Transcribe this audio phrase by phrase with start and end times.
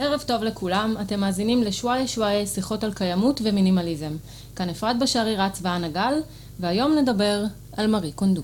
[0.00, 4.16] ערב טוב לכולם, אתם מאזינים לשוואיה שוואיה שיחות על קיימות ומינימליזם.
[4.56, 6.14] כאן אפרת בשארי רץ ואנה גל,
[6.60, 7.44] והיום נדבר
[7.76, 8.42] על מארי קונדו.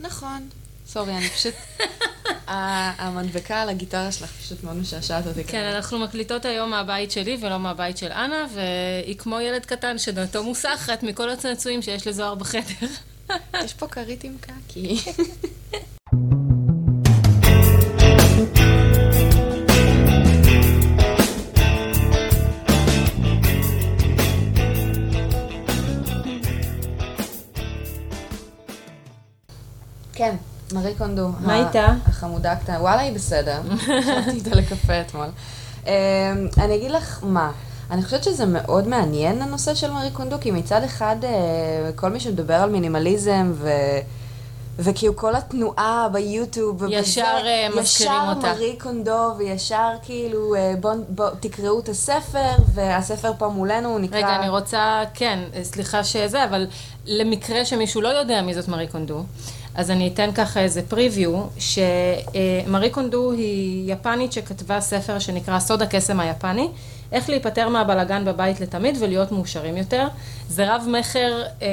[0.00, 0.48] נכון.
[0.86, 1.54] סורי, אני פשוט...
[2.46, 5.44] המדבקה על הגיטרה שלך פשוט מאוד משעשעת אותי.
[5.44, 10.42] כן, אנחנו מקליטות היום מהבית שלי ולא מהבית של אנה, והיא כמו ילד קטן שדעתו
[10.42, 12.86] מוסחת מכל הצעצועים שיש לזוהר בחדר.
[13.64, 14.96] יש פה כרית עם קקי.
[30.74, 31.28] מארי קונדו.
[31.40, 31.86] מה איתה?
[32.06, 32.80] החמודה הקטנה.
[32.80, 33.60] וואלה, היא בסדר.
[33.98, 35.26] ישבתי איתה לקפה אתמול.
[35.86, 35.92] אמ,
[36.58, 37.50] אני אגיד לך מה,
[37.90, 42.20] אני חושבת שזה מאוד מעניין הנושא של מארי קונדו, כי מצד אחד אה, כל מי
[42.20, 43.70] שמדבר על מינימליזם ו...
[44.78, 48.38] וכאילו כל התנועה ביוטיוב, ישר אה, מזכירים אותה.
[48.38, 54.00] ישר מארי קונדו, וישר כאילו, אה, בואו בוא, תקראו את הספר, והספר פה מולנו, הוא
[54.00, 54.18] נקרא...
[54.18, 56.66] רגע, אני רוצה, כן, סליחה שזה, אבל
[57.06, 59.24] למקרה שמישהו לא יודע מי זאת מארי קונדו,
[59.74, 66.20] אז אני אתן ככה איזה פריוויו, שמרי קונדו היא יפנית שכתבה ספר שנקרא סוד הקסם
[66.20, 66.68] היפני,
[67.12, 70.06] איך להיפטר מהבלגן בבית לתמיד ולהיות מאושרים יותר.
[70.48, 71.68] זה רב מכר אה,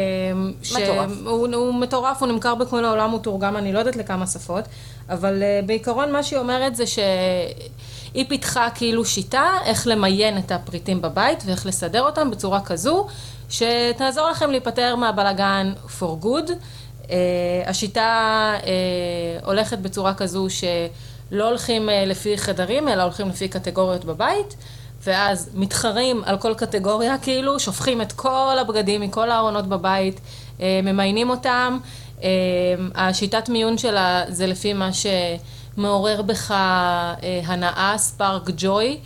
[0.61, 1.09] מטורף.
[1.19, 4.65] שהוא הוא מטורף, הוא נמכר בכל העולם, הוא תורגם, אני לא יודעת לכמה שפות,
[5.09, 11.01] אבל אה, בעיקרון מה שהיא אומרת זה שהיא פיתחה כאילו שיטה איך למיין את הפריטים
[11.01, 13.07] בבית ואיך לסדר אותם בצורה כזו
[13.49, 16.51] שתעזור לכם להיפטר מהבלגן for good.
[17.11, 17.13] Uh,
[17.69, 18.65] השיטה uh,
[19.45, 24.55] הולכת בצורה כזו שלא הולכים uh, לפי חדרים, אלא הולכים לפי קטגוריות בבית,
[25.03, 30.21] ואז מתחרים על כל קטגוריה, כאילו, שופכים את כל הבגדים מכל הארונות בבית,
[30.59, 31.77] ממיינים אותם.
[32.95, 36.53] השיטת מיון שלה זה לפי מה שמעורר בך
[37.45, 38.97] הנאה, ספארק ג'וי.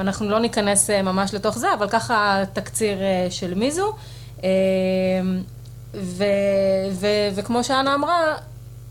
[0.00, 2.98] אנחנו לא ניכנס ממש לתוך זה, אבל ככה תקציר
[3.30, 3.92] של מיזו.
[5.94, 6.24] ו,
[6.92, 8.36] ו, וכמו שאנה אמרה,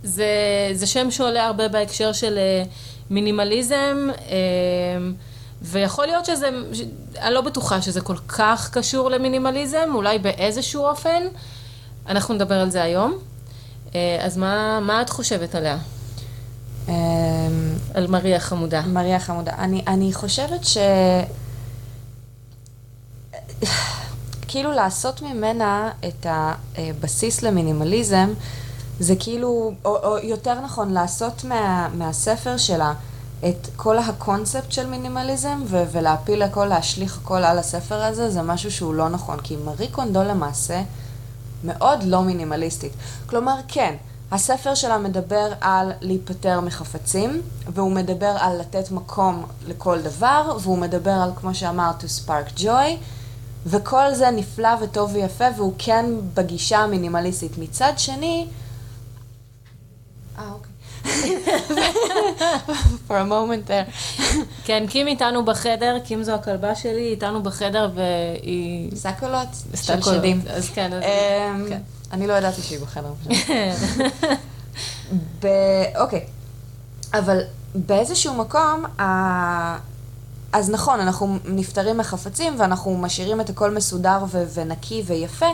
[0.03, 0.25] זה,
[0.73, 2.63] זה שם שעולה הרבה בהקשר של אה,
[3.09, 4.37] מינימליזם, אה,
[5.61, 6.49] ויכול להיות שזה,
[7.21, 11.23] אני לא בטוחה שזה כל כך קשור למינימליזם, אולי באיזשהו אופן.
[12.07, 13.17] אנחנו נדבר על זה היום.
[13.95, 15.77] אה, אז מה, מה את חושבת עליה?
[17.93, 18.81] על מריה חמודה.
[18.81, 19.53] מריה חמודה.
[19.57, 20.77] אני, אני חושבת ש...
[24.51, 28.33] כאילו לעשות ממנה את הבסיס למינימליזם,
[28.99, 32.93] זה כאילו, או, או יותר נכון, לעשות מה, מהספר שלה
[33.49, 38.71] את כל הקונספט של מינימליזם, ו- ולהפיל הכל, להשליך הכל על הספר הזה, זה משהו
[38.71, 39.39] שהוא לא נכון.
[39.39, 40.81] כי מארי קונדו למעשה
[41.63, 42.91] מאוד לא מינימליסטית.
[43.25, 43.95] כלומר, כן,
[44.31, 47.41] הספר שלה מדבר על להיפטר מחפצים,
[47.73, 52.97] והוא מדבר על לתת מקום לכל דבר, והוא מדבר על, כמו שאמרת, to spark joy.
[53.65, 57.57] וכל זה נפלא וטוב ויפה, והוא כן בגישה המינימליסטית.
[57.57, 58.47] מצד שני,
[60.37, 60.71] אה, אוקיי.
[63.07, 63.91] for a moment there.
[64.63, 68.91] כן, קים איתנו בחדר, קים זו הכלבה שלי, איתנו בחדר והיא...
[68.95, 69.47] סקולות?
[69.75, 70.41] של שדים.
[70.49, 71.03] אז כן, אז...
[71.03, 71.81] אמ, כן.
[72.11, 73.13] אני לא ידעתי שהיא בחדר.
[76.01, 76.25] אוקיי,
[77.13, 77.41] אבל
[77.75, 78.85] באיזשהו מקום,
[80.53, 85.45] אז נכון, אנחנו נפטרים מחפצים ואנחנו משאירים את הכל מסודר ו- ונקי ויפה.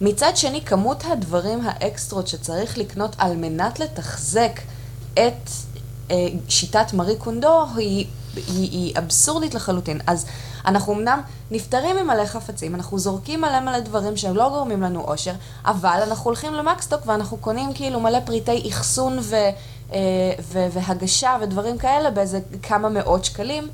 [0.00, 4.60] מצד שני, כמות הדברים האקסטרות שצריך לקנות על מנת לתחזק
[5.14, 5.50] את
[6.10, 6.16] אה,
[6.48, 8.06] שיטת מארי קונדו היא,
[8.36, 10.00] היא, היא אבסורדית לחלוטין.
[10.06, 10.26] אז
[10.66, 11.20] אנחנו אמנם
[11.50, 15.32] נפטרים ממלא חפצים, אנחנו זורקים מלא מלא דברים שהם לא גורמים לנו אושר,
[15.64, 19.34] אבל אנחנו הולכים למקסטוק ואנחנו קונים כאילו מלא פריטי אחסון ו,
[19.92, 19.98] אה,
[20.42, 23.68] ו- והגשה ודברים כאלה באיזה כמה מאות שקלים.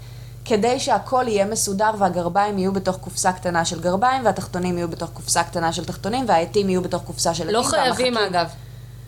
[0.46, 5.44] כדי שהכל יהיה מסודר והגרביים יהיו בתוך קופסה קטנה של גרביים, והתחתונים יהיו בתוך קופסה
[5.44, 7.54] קטנה של תחתונים, והעטים יהיו בתוך קופסה של עטים.
[7.54, 8.16] לא חייבים והמחקים...
[8.16, 8.50] אגב.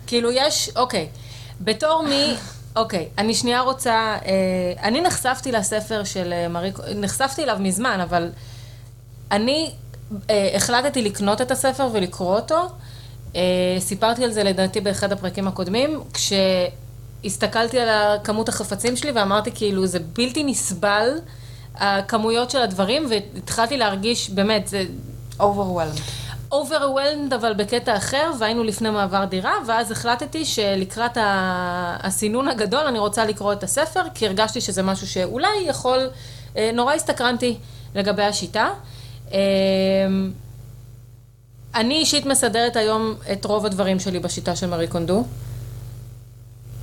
[0.07, 1.09] כאילו יש, אוקיי.
[1.61, 2.35] בתור מי,
[2.77, 8.31] אוקיי, אני שנייה רוצה, אה, אני נחשפתי לספר של אה, מריק, נחשפתי אליו מזמן, אבל
[9.31, 9.71] אני
[10.31, 12.69] אה, החלטתי לקנות את הספר ולקרוא אותו.
[13.37, 13.41] אה,
[13.79, 16.33] סיפרתי על זה לדעתי באחד הפרקים הקודמים, כש...
[17.25, 21.11] הסתכלתי על כמות החפצים שלי ואמרתי כאילו זה בלתי נסבל
[21.75, 24.85] הכמויות של הדברים והתחלתי להרגיש באמת זה
[25.41, 26.01] overwhelmed.
[26.53, 31.19] overwhelmed אבל בקטע אחר והיינו לפני מעבר דירה ואז החלטתי שלקראת
[32.03, 36.11] הסינון הגדול אני רוצה לקרוא את הספר כי הרגשתי שזה משהו שאולי יכול,
[36.57, 37.57] אה, נורא הסתקרנתי
[37.95, 38.71] לגבי השיטה.
[39.33, 39.39] אה,
[41.75, 45.25] אני אישית מסדרת היום את רוב הדברים שלי בשיטה של מארי קונדו.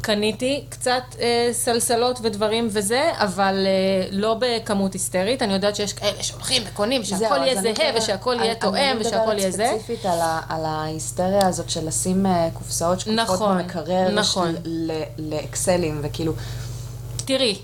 [0.06, 5.42] קניתי קצת אה, סלסלות ודברים וזה, אבל אה, לא בכמות היסטרית.
[5.42, 8.76] אני יודעת שיש כאלה שהולכים וקונים, שהכל יהיה אני זהה, מדברת- ושהכל אני- יהיה תואם,
[8.76, 9.72] אני ושהכל יהיה מדברת זה.
[9.80, 14.56] ספציפית על, ה, על ההיסטריה הזאת של לשים אה, קופסאות שקופות נכון, במקרר, נכון.
[15.18, 16.34] לאקסלים, וכאילו,
[17.26, 17.58] תראי,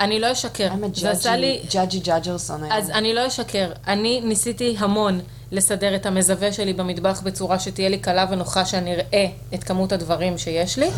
[0.00, 0.68] אני לא אשקר.
[0.94, 1.60] זה עשה לי...
[1.70, 2.72] judgy judgerson היום.
[2.72, 3.72] אז אני לא אשקר.
[3.86, 5.20] אני ניסיתי המון
[5.52, 10.38] לסדר את המזווה שלי במטבח בצורה שתהיה לי קלה ונוחה שאני אראה את כמות הדברים
[10.38, 10.90] שיש לי.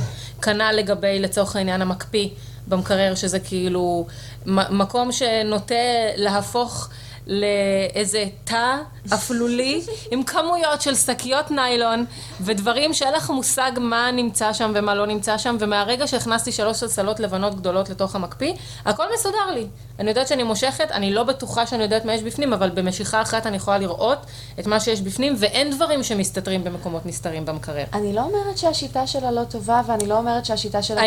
[0.43, 2.29] כנ"ל לגבי, לצורך העניין, המקפיא
[2.69, 4.07] במקרר, שזה כאילו
[4.47, 5.75] מקום שנוטה
[6.17, 6.89] להפוך
[7.27, 8.77] לאיזה תא
[9.15, 9.81] אפלולי
[10.13, 12.05] עם כמויות של שקיות ניילון
[12.41, 17.21] ודברים שאין לך מושג מה נמצא שם ומה לא נמצא שם ומהרגע שהכנסתי שלוש סלסלות
[17.21, 18.53] לבנות גדולות לתוך המקפיא,
[18.85, 19.67] הכל מסודר לי.
[19.99, 23.47] אני יודעת שאני מושכת, אני לא בטוחה שאני יודעת מה יש בפנים, אבל במשיכה אחת
[23.47, 24.19] אני יכולה לראות
[24.61, 27.85] את מה שיש בפנים ואין דברים שמסתתרים במקומות נסתרים במקרר.
[27.93, 31.01] אני לא אומרת שהשיטה שלה לא טובה, ואני לא אומרת שהשיטה שלה.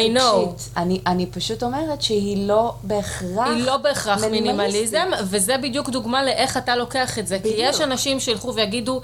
[0.44, 0.74] טיפשית.
[0.78, 4.24] אני, אני פשוט אומרת שהיא לא בהכרח היא לא בהכרח.
[4.24, 7.40] מינימליזם, וזה בדיוק דוגמה לאיך אתה לוקח את זה.
[7.40, 7.58] כי בדיוק.
[7.60, 9.02] יש אנשים שילכו ויגידו,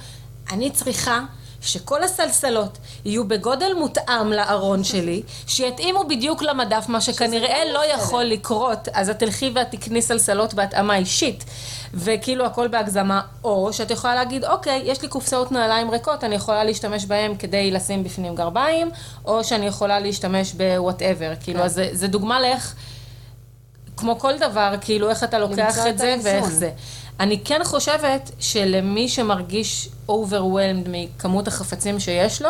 [0.52, 1.20] אני צריכה
[1.62, 7.86] שכל הסלסלות יהיו בגודל מותאם לארון שלי, שיתאימו בדיוק למדף, מה שכנראה לא.
[7.86, 11.44] יכול לקרות, אז את תלכי ואת תקני סלסלות בהתאמה אישית,
[11.94, 16.64] וכאילו הכל בהגזמה, או שאת יכולה להגיד, אוקיי, יש לי קופסאות נעליים ריקות, אני יכולה
[16.64, 18.92] להשתמש בהן כדי לשים בפנים גרביים,
[19.26, 21.66] או שאני יכולה להשתמש בוואטאבר, כאילו, כן.
[21.66, 22.76] אז זה, זה דוגמה לאיך...
[23.98, 26.32] כמו כל דבר, כאילו איך אתה לוקח את את זה האיזון.
[26.32, 26.72] ואיך זה.
[27.20, 32.50] אני כן חושבת שלמי שמרגיש overwhelmed מכמות החפצים שיש לו,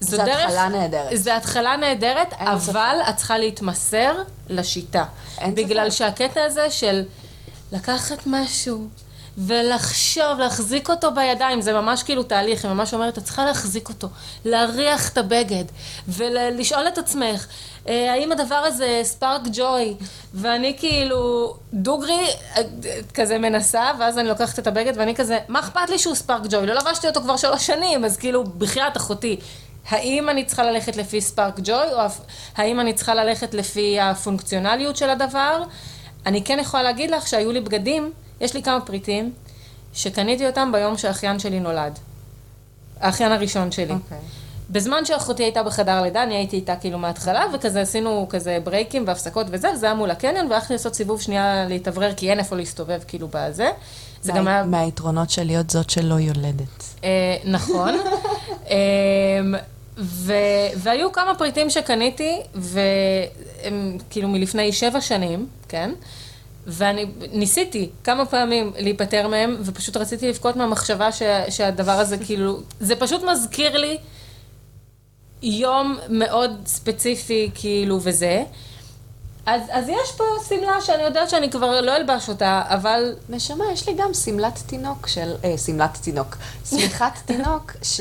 [0.00, 0.40] זו זו דרך...
[0.40, 1.16] התחלה נהדרת.
[1.16, 5.04] זו התחלה נהדרת, אבל את צריכה להתמסר לשיטה.
[5.38, 5.98] אין בגלל ספק.
[5.98, 7.04] שהקטע הזה של
[7.72, 8.88] לקחת משהו
[9.46, 14.08] ולחשוב, להחזיק אותו בידיים, זה ממש כאילו תהליך, היא ממש אומרת, את צריכה להחזיק אותו,
[14.44, 15.64] להריח את הבגד,
[16.08, 17.46] ולשאול את עצמך,
[17.88, 19.94] אה, האם הדבר הזה ספארק ג'וי?
[20.34, 22.26] ואני כאילו, דוגרי,
[22.56, 22.62] אה,
[23.14, 26.66] כזה מנסה, ואז אני לוקחת את הבגד, ואני כזה, מה אכפת לי שהוא ספארק ג'וי?
[26.66, 29.36] לא לבשתי אותו כבר שלוש שנים, אז כאילו, בחייאת אחותי.
[29.88, 32.00] האם אני צריכה ללכת לפי ספארק ג'וי, או
[32.56, 35.62] האם אני צריכה ללכת לפי הפונקציונליות של הדבר?
[36.26, 39.32] אני כן יכולה להגיד לך שהיו לי בגדים, יש לי כמה פריטים,
[39.92, 41.98] שקניתי אותם ביום שהאחיין שלי נולד.
[43.00, 43.92] האחיין הראשון שלי.
[43.92, 44.18] אוקיי.
[44.70, 49.46] בזמן שאחותי הייתה בחדר לידה, אני הייתי איתה כאילו מההתחלה, וכזה עשינו כזה ברייקים והפסקות
[49.50, 53.28] וזה, זה היה מול הקניון, והלכתי לעשות סיבוב שנייה להתאוורר, כי אין איפה להסתובב כאילו
[53.32, 53.70] בזה.
[54.22, 54.64] זה גם היה...
[54.64, 56.84] מהיתרונות של להיות זאת שלא יולדת.
[57.04, 57.94] אה, נכון.
[58.70, 58.76] אה,
[59.98, 60.32] ו,
[60.76, 65.90] והיו כמה פריטים שקניתי, והם כאילו מלפני שבע שנים, כן?
[66.68, 72.96] ואני ניסיתי כמה פעמים להיפטר מהם, ופשוט רציתי לבכות מהמחשבה ש, שהדבר הזה כאילו, זה
[72.96, 73.98] פשוט מזכיר לי
[75.42, 78.44] יום מאוד ספציפי, כאילו, וזה.
[79.46, 83.88] אז, אז יש פה שמלה שאני יודעת שאני כבר לא אלבש אותה, אבל נשמה, יש
[83.88, 85.34] לי גם שמלת תינוק של...
[85.44, 86.36] אה, שמלת תינוק.
[86.70, 88.00] שמיכת תינוק ש...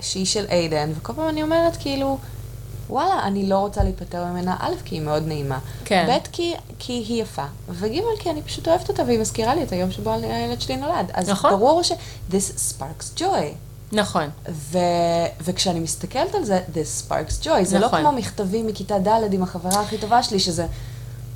[0.00, 2.18] שהיא של איידן, וכל פעם אני אומרת כאילו,
[2.90, 5.58] וואלה, אני לא רוצה להיפטר ממנה, א', כי היא מאוד נעימה.
[5.84, 6.06] כן.
[6.08, 7.44] ב', כי, כי היא יפה.
[7.68, 11.10] וג', כי אני פשוט אוהבת אותה, והיא מזכירה לי את היום שבו הילד שלי נולד.
[11.12, 11.50] אז נכון.
[11.50, 11.92] ברור ש...
[12.30, 13.54] This sparks joy.
[13.92, 14.30] נכון.
[14.48, 14.78] ו...
[15.40, 17.64] וכשאני מסתכלת על זה, this sparks joy.
[17.64, 18.02] זה נכון.
[18.02, 20.66] לא כמו מכתבים מכיתה ד' עם החברה הכי טובה שלי, שזה...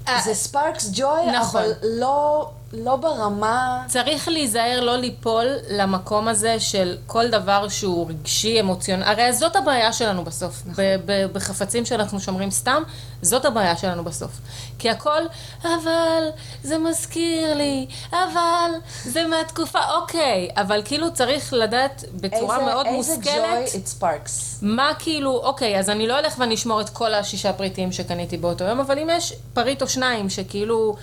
[0.08, 1.62] אה, זה sparks joy, נכון.
[1.62, 3.84] אבל לא, לא ברמה...
[3.86, 9.02] צריך להיזהר לא ליפול למקום הזה של כל דבר שהוא רגשי, אמוציונל.
[9.02, 10.62] הרי זאת הבעיה שלנו בסוף.
[10.76, 12.82] ב- בחפצים שאנחנו שומרים סתם,
[13.22, 14.30] זאת הבעיה שלנו בסוף.
[14.78, 15.22] כי הכל,
[15.62, 16.28] אבל
[16.62, 18.70] זה מזכיר לי, אבל
[19.04, 23.68] זה מהתקופה, אוקיי, אבל כאילו צריך לדעת בצורה איזה, מאוד איזה מושכלת.
[23.68, 24.30] joy it sparks.
[24.62, 28.64] מה כאילו, אוקיי, אז אני לא אלך ואני אשמור את כל השישה פריטים שקניתי באותו
[28.64, 30.96] יום, אבל אם יש פריט או שניים שכאילו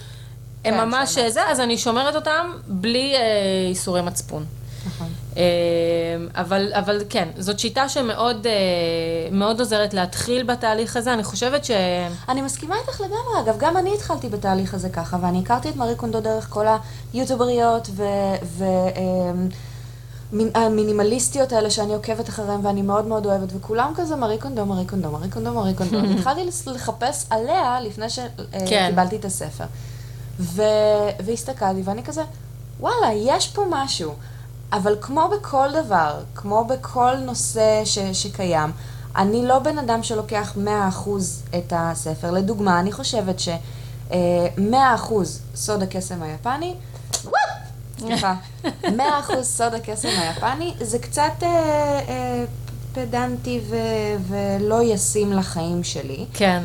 [0.68, 3.22] הם כן, ממש שהם זה, אז אני שומרת אותם בלי אה,
[3.70, 4.46] איסורי מצפון.
[4.88, 5.08] נכון.
[5.38, 5.44] אה,
[6.36, 8.52] אבל, אבל כן, זאת שיטה שמאוד אה,
[9.32, 11.14] מאוד עוזרת להתחיל בתהליך הזה.
[11.14, 11.72] אני חושבת ש...
[12.30, 15.96] אני מסכימה איתך לגמרי, אגב, גם אני התחלתי בתהליך הזה ככה, ואני הכרתי את מארי
[15.96, 16.66] קונדו דרך כל
[17.14, 17.90] היוטובריות
[20.32, 25.12] והמינימליסטיות האלה שאני עוקבת אחריהן ואני מאוד מאוד אוהבת, וכולם כזה מארי קונדו, מארי קונדו,
[25.12, 25.98] מארי קונדו, מארי קונדו.
[25.98, 28.66] התחלתי לחפש עליה לפני כן.
[28.66, 29.66] שקיבלתי את הספר.
[30.40, 30.62] ו...
[31.26, 32.24] והסתכלתי, ואני כזה,
[32.80, 34.14] וואלה, יש פה משהו.
[34.74, 38.00] אבל כמו בכל דבר, כמו בכל נושא ש...
[38.00, 38.72] שקיים,
[39.16, 40.56] אני לא בן אדם שלוקח
[41.06, 41.10] 100%
[41.58, 42.32] את הספר.
[42.32, 43.50] לדוגמה, אני חושבת ש...
[44.12, 44.48] אה,
[44.98, 45.14] 100%
[45.56, 46.76] סוד הקסם היפני,
[48.00, 48.68] סליחה, 100%
[49.42, 51.50] סוד הקסם היפני, זה קצת אה,
[52.08, 52.46] אה,
[52.94, 53.78] פדנטי ו-
[54.28, 56.26] ולא ישים לחיים שלי.
[56.34, 56.64] כן.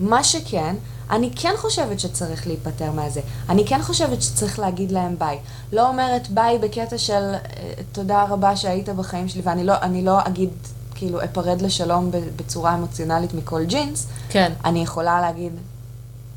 [0.00, 0.76] מה שכן,
[1.10, 3.20] אני כן חושבת שצריך להיפטר מהזה.
[3.48, 5.38] אני כן חושבת שצריך להגיד להם ביי.
[5.72, 10.50] לא אומרת ביי בקטע של אה, תודה רבה שהיית בחיים שלי, ואני לא, לא אגיד,
[10.94, 14.06] כאילו, אפרד לשלום בצורה אמוציונלית מכל ג'ינס.
[14.28, 14.52] כן.
[14.64, 15.52] אני יכולה להגיד,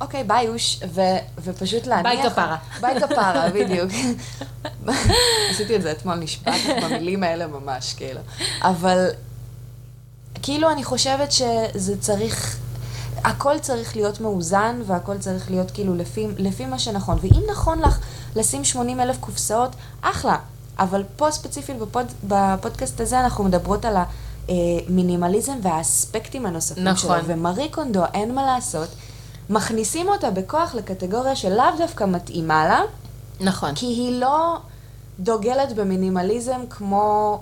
[0.02, 1.02] אוקיי, ביי אוש, ו-
[1.44, 2.14] ופשוט להניח...
[2.14, 2.58] ביי כפרה.
[2.82, 3.92] ביי כפרה, בדיוק.
[5.52, 8.20] עשיתי את זה אתמול, נשבעת במילים האלה ממש, כאילו.
[8.62, 9.08] אבל
[10.42, 12.58] כאילו אני חושבת שזה צריך,
[13.24, 17.18] הכל צריך להיות מאוזן, והכל צריך להיות כאילו לפי, לפי מה שנכון.
[17.22, 18.00] ואם נכון לך
[18.36, 19.72] לשים 80 אלף קופסאות,
[20.02, 20.38] אחלה.
[20.80, 23.96] אבל פה ספציפית בפוד, בפודקאסט הזה אנחנו מדברות על
[24.48, 27.20] המינימליזם והאספקטים הנוספים נכון.
[27.20, 27.28] שלו.
[27.28, 28.88] ומרי קונדו, אין מה לעשות,
[29.50, 32.82] מכניסים אותה בכוח לקטגוריה שלאו דווקא מתאימה לה,
[33.42, 33.76] נכון.
[33.76, 34.58] כי היא לא
[35.20, 37.40] דוגלת במינימליזם כמו,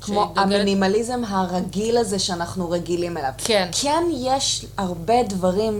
[0.00, 3.30] כמו דוגלת- המינימליזם הרגיל הזה שאנחנו רגילים אליו.
[3.38, 3.68] כן.
[3.82, 5.78] כן יש הרבה דברים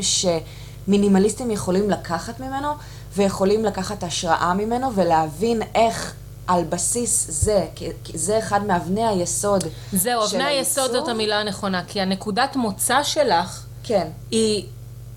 [0.87, 2.69] שמינימליסטים יכולים לקחת ממנו,
[3.17, 6.13] ויכולים לקחת השראה ממנו, ולהבין איך
[6.47, 7.67] על בסיס זה,
[8.05, 10.93] כי זה אחד מאבני היסוד זהו, של אבני היסוד.
[10.93, 14.07] זאת המילה הנכונה, כי הנקודת מוצא שלך כן.
[14.31, 14.65] היא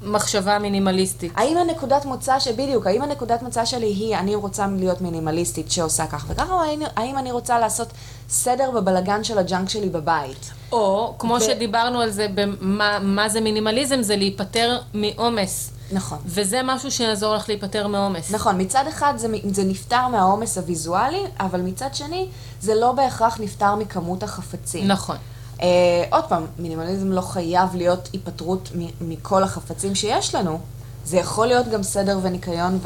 [0.01, 1.33] מחשבה מינימליסטית.
[1.35, 2.47] האם הנקודת מוצא, ש...
[2.47, 6.61] בדיוק, האם הנקודת מוצא שלי היא, אני רוצה להיות מינימליסטית שעושה כך וככה, או
[6.95, 7.87] האם, אני רוצה לעשות
[8.29, 10.51] סדר בבלגן של הג'אנק שלי בבית?
[10.71, 15.71] או, כמו ו- שדיברנו על זה, במה מה זה מינימליזם, זה להיפטר מעומס.
[15.91, 16.17] נכון.
[16.25, 18.31] וזה משהו שיעזור לך להיפטר מעומס.
[18.31, 22.27] נכון, מצד אחד זה, זה נפטר מהעומס הוויזואלי, אבל מצד שני,
[22.61, 24.87] זה לא בהכרח נפטר מכמות החפצים.
[24.87, 25.17] נכון.
[25.61, 25.67] אה,
[26.11, 30.59] עוד פעם, מינימליזם לא חייב להיות היפטרות מ- מכל החפצים שיש לנו.
[31.05, 32.79] זה יכול להיות גם סדר וניקיון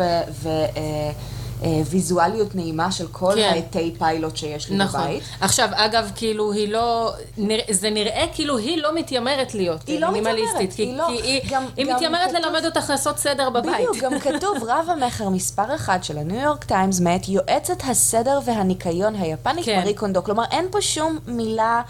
[1.89, 3.49] וויזואליות נעימה של כל כן.
[3.53, 5.01] העטי פיילוט שיש לי נכון.
[5.01, 5.23] בבית.
[5.41, 7.11] עכשיו, אגב, כאילו, היא לא...
[7.37, 10.73] נרא- זה נראה כאילו היא לא מתיימרת להיות היא לא מינימליסטית.
[10.73, 13.73] כי, היא לא- כי היא, גם- היא גם מתיימרת כתוב- ללמד אותך לעשות סדר בבית.
[13.75, 19.15] בדיוק, גם כתוב רב המכר מספר אחד של הניו יורק טיימס מאת יועצת הסדר והניקיון
[19.15, 19.79] היפנית כן.
[19.79, 20.23] מרי קונדו.
[20.23, 21.81] כלומר, אין פה שום מילה...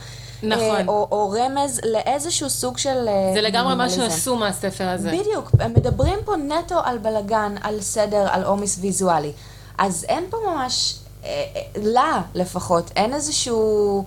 [0.43, 0.75] נכון.
[0.75, 3.89] אה, או, או רמז לאיזשהו סוג של אה, זה לגמרי מה.
[3.89, 5.11] שעשו מהספר הזה.
[5.11, 9.31] בדיוק, הם מדברים פה נטו על בלגן, על סדר, על עומס ויזואלי.
[9.77, 14.05] אז אין פה ממש, אה, אה, לה לפחות, אין איזשהו,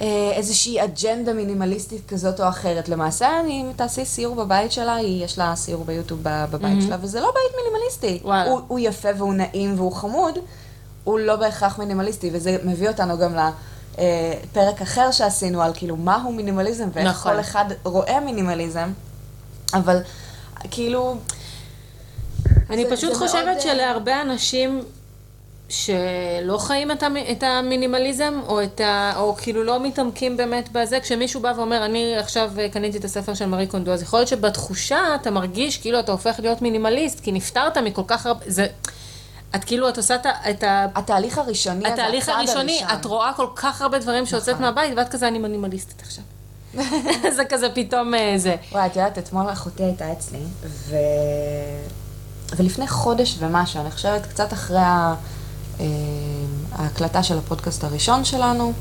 [0.00, 2.88] אה, איזושהי אג'נדה מינימליסטית כזאת או אחרת.
[2.88, 7.32] למעשה, אם תעשי סיור בבית שלה, היא, יש לה סיור ביוטיוב בבית שלה, וזה לא
[7.34, 8.20] בית מינימליסטי.
[8.24, 8.50] וואלה.
[8.50, 10.38] הוא, הוא יפה והוא נעים והוא חמוד,
[11.04, 13.34] הוא לא בהכרח מינימליסטי, וזה מביא אותנו גם
[13.98, 17.32] לפרק אחר שעשינו על כאילו מהו מינימליזם ואיך נכון.
[17.32, 18.92] כל אחד רואה מינימליזם,
[19.74, 19.98] אבל
[20.70, 21.16] כאילו...
[22.70, 24.82] אני זה- פשוט זה חושבת מאוד, אה, שלהרבה אנשים
[25.68, 27.16] שלא חיים את, המ...
[27.32, 29.12] את המינימליזם, או, את ה...
[29.16, 33.34] או כאילו לא מתעמקים באמת בזה, כשמישהו בא ואומר, אני עכשיו אה, קניתי את הספר
[33.34, 37.32] של מארי קונדו, אז יכול להיות שבתחושה אתה מרגיש כאילו אתה הופך להיות מינימליסט, כי
[37.32, 38.44] נפטרת מכל כך הרבה...
[38.46, 38.66] זה...
[39.54, 40.86] את כאילו, את עושה את ה- את ה...
[40.94, 42.98] התהליך הראשוני, התהליך הראשוני, הראשון.
[42.98, 44.64] את רואה כל כך הרבה דברים שיוצאת נכון.
[44.64, 46.24] מהבית, ואת כזה, אני מינימליסטית עכשיו.
[47.36, 48.56] זה כזה פתאום אה, זה.
[48.72, 50.96] וואי, את יודעת, אתמול אחותי הייתה אצלי, ו...
[52.56, 55.14] ולפני חודש ומשהו, אני חושבת קצת אחרי ה...
[55.80, 55.86] אה,
[56.72, 58.72] ההקלטה של הפודקאסט הראשון שלנו,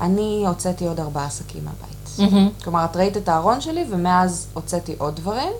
[0.00, 2.30] אני הוצאתי עוד ארבעה שקים מהבית.
[2.64, 5.52] כלומר, את ראית את הארון שלי, ומאז הוצאתי עוד דברים,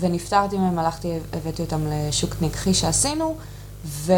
[0.00, 3.36] ונפטרתי מהם, הלכתי, הבאתי אותם לשוק נגחי שעשינו,
[3.84, 4.12] ו...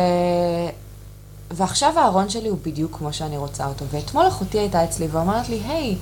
[1.50, 3.84] ועכשיו הארון שלי הוא בדיוק כמו שאני רוצה אותו.
[3.90, 5.96] ואתמול אחותי הייתה אצלי ואומרת לי, היי,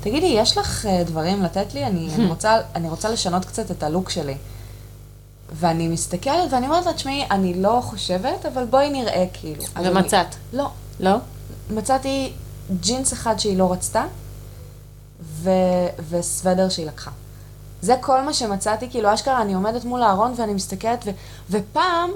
[0.00, 1.84] תגידי, יש לך אה, דברים לתת לי?
[1.84, 4.36] אני, אני, רוצה, אני רוצה לשנות קצת את הלוק שלי.
[5.52, 9.62] ואני מסתכלת ואני אומרת לה, תשמעי, אני לא חושבת, אבל בואי נראה כאילו.
[9.62, 10.26] אז אני- ומצאת.
[10.52, 10.68] לא.
[11.00, 11.16] לא?
[11.70, 12.32] מצאתי
[12.80, 14.04] ג'ינס אחד שהיא לא רצתה,
[15.22, 15.50] ו...
[16.10, 17.10] וסוודר שהיא לקחה.
[17.82, 21.10] זה כל מה שמצאתי, כאילו אשכרה אני עומדת מול הארון ואני מסתכלת, ו...
[21.50, 22.10] ופעם,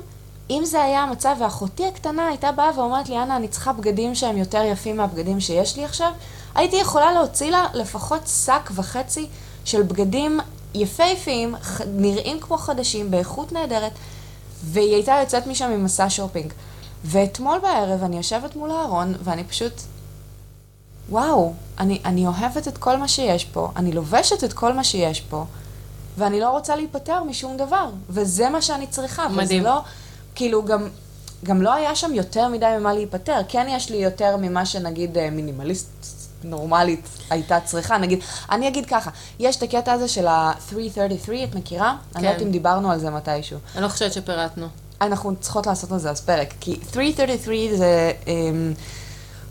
[0.51, 4.37] אם זה היה המצב, ואחותי הקטנה הייתה באה ואומרת לי, אנה, אני צריכה בגדים שהם
[4.37, 6.13] יותר יפים מהבגדים שיש לי עכשיו,
[6.55, 9.27] הייתי יכולה להוציא לה לפחות שק וחצי
[9.65, 10.41] של בגדים
[10.75, 11.55] יפהפיים,
[11.87, 13.93] נראים כמו חדשים, באיכות נהדרת,
[14.65, 16.53] והיא הייתה יוצאת משם עם מסע שופינג.
[17.05, 19.73] ואתמול בערב אני יושבת מול הארון, ואני פשוט,
[21.11, 25.21] וואו, אני, אני אוהבת את כל מה שיש פה, אני לובשת את כל מה שיש
[25.21, 25.45] פה,
[26.19, 29.29] ואני לא רוצה להיפטר משום דבר, וזה מה שאני צריכה.
[29.29, 29.61] מדהים.
[29.61, 29.81] וזה לא,
[30.39, 30.89] כאילו, גם,
[31.45, 33.41] גם לא היה שם יותר מדי ממה להיפטר.
[33.49, 35.89] כן יש לי יותר ממה שנגיד אה, מינימליסט
[36.45, 37.99] נורמלית הייתה צריכה.
[37.99, 41.97] נגיד, אני אגיד ככה, יש את הקטע הזה של ה-333, את מכירה?
[42.17, 42.47] אני לא יודעת כן.
[42.47, 43.59] אם דיברנו על זה מתישהו.
[43.75, 44.67] אני לא חושבת שפירטנו.
[45.01, 48.29] אנחנו צריכות לעשות על זה אז פרק, כי 333 זה um,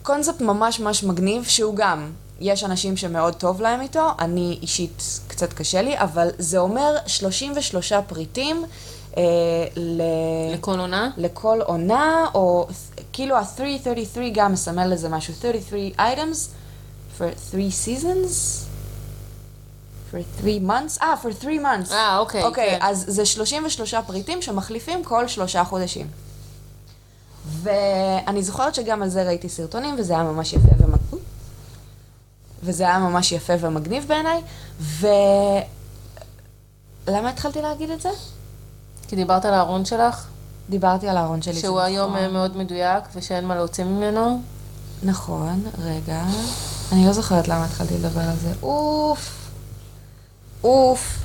[0.03, 5.53] קונספט ממש ממש מגניב, שהוא גם יש אנשים שמאוד טוב להם איתו, אני אישית קצת
[5.53, 8.65] קשה לי, אבל זה אומר 33 פריטים
[9.76, 10.02] ל...
[10.54, 11.10] לכל עונה?
[11.18, 12.68] לכל עונה, או
[13.14, 16.50] כאילו ה-333 גם מסמל לזה משהו, 33 items
[17.18, 18.68] for 3 seasons?
[20.12, 21.02] for 3 months?
[21.02, 21.94] אה, for 3 months.
[21.94, 22.78] אה, אוקיי, אוקיי, כן.
[22.82, 26.08] אז זה 33 פריטים שמחליפים כל שלושה חודשים.
[27.48, 31.22] ואני זוכרת שגם על זה ראיתי סרטונים, וזה היה ממש יפה ומגניב.
[32.64, 34.42] וזה היה ממש יפה ומגניב בעיניי,
[34.80, 35.08] ו...
[37.08, 38.10] למה התחלתי להגיד את זה?
[39.08, 40.26] כי דיברת על הארון שלך,
[40.70, 41.54] דיברתי על הארון שלי.
[41.60, 42.24] שהוא היום נכון.
[42.24, 44.42] אה, מאוד מדויק ושאין מה להוציא ממנו.
[45.04, 46.24] נכון, רגע.
[46.92, 48.52] אני לא זוכרת למה התחלתי לדבר על זה.
[48.64, 49.50] אוף.
[50.64, 51.18] אוף.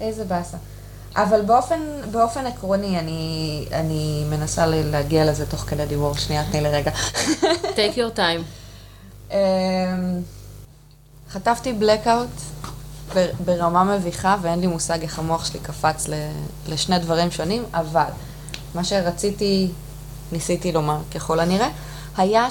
[0.00, 0.56] איזה באסה.
[1.16, 6.14] אבל באופן, באופן עקרוני, אני, אני מנסה להגיע לזה תוך כדי דיבור.
[6.14, 6.90] שנייה, תני לי רגע.
[7.62, 8.42] take your time.
[9.32, 9.36] אמ,
[11.30, 12.51] חטפתי blackout ב-
[13.44, 16.08] ברמה מביכה, ואין לי מושג איך המוח שלי קפץ
[16.68, 18.10] לשני דברים שונים, אבל
[18.74, 19.70] מה שרציתי,
[20.32, 21.68] ניסיתי לומר ככל הנראה,
[22.16, 22.46] היה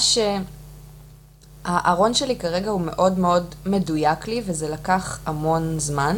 [1.63, 6.17] שהארון שלי כרגע הוא מאוד מאוד מדויק לי, וזה לקח המון זמן.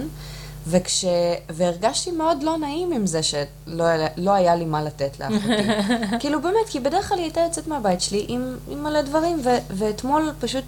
[0.67, 1.05] וכש...
[1.50, 3.85] והרגשתי מאוד לא נעים עם זה שלא
[4.17, 5.63] לא היה לי מה לתת לאחותי.
[6.19, 9.50] כאילו באמת, כי בדרך כלל היא הייתה יוצאת מהבית שלי עם, עם מלא דברים, ו...
[9.69, 10.63] ואתמול פשוט,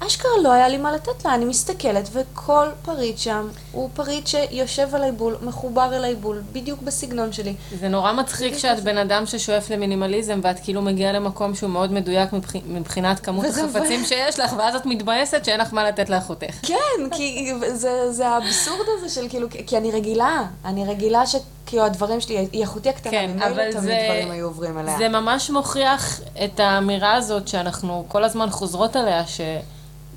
[0.00, 1.34] אשכרה לא היה לי מה לתת לה.
[1.34, 7.32] אני מסתכלת, וכל פריט שם הוא פריט שיושב עליי בול, מחובר אליי בול, בדיוק בסגנון
[7.32, 7.54] שלי.
[7.80, 12.32] זה נורא מצחיק שאת בן אדם ששואף למינימליזם ואת כאילו מגיעה למקום שהוא מאוד מדויק
[12.32, 12.52] מבח...
[12.66, 16.54] מבחינת כמות החפצים שיש לך, ואז את מתבאסת שאין לך מה לתת לאחותך.
[16.62, 16.76] כן,
[17.12, 22.48] כי זה, זה האבסורד הזה של כאילו, כי אני רגילה, אני רגילה שכאילו הדברים שלי,
[22.52, 24.98] היא אחותי הקטנה, כן, אבל תמיד זה- דברים היו עוברים אליה.
[24.98, 29.22] זה ממש מוכיח את האמירה הזאת שאנחנו כל הזמן חוזרות עליה,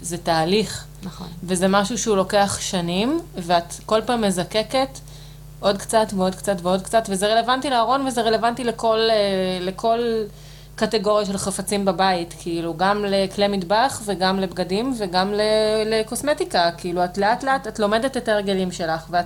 [0.02, 0.86] שזה תהליך.
[1.04, 1.28] נכון.
[1.44, 5.00] וזה משהו שהוא לוקח שנים, ואת כל פעם מזקקת
[5.60, 10.00] עוד קצת ועוד קצת ועוד קצת, וזה רלוונטי לארון וזה רלוונטי לכל, אה, לכל
[10.76, 15.34] קטגוריה של חפצים בבית, כאילו, גם לכלי מטבח וגם לבגדים וגם
[15.86, 19.26] לקוסמטיקה, כאילו, את לאט לאט, את לומדת את ההרגלים שלך, ואת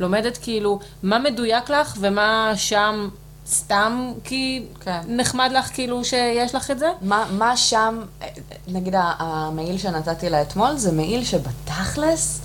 [0.00, 3.08] לומדת כאילו מה מדויק לך ומה שם
[3.48, 5.00] סתם כי כן.
[5.08, 6.86] נחמד לך כאילו שיש לך את זה.
[7.00, 8.00] מה, מה שם,
[8.68, 12.40] נגיד ה- המעיל שנתתי לה אתמול, זה מעיל שבתכלס,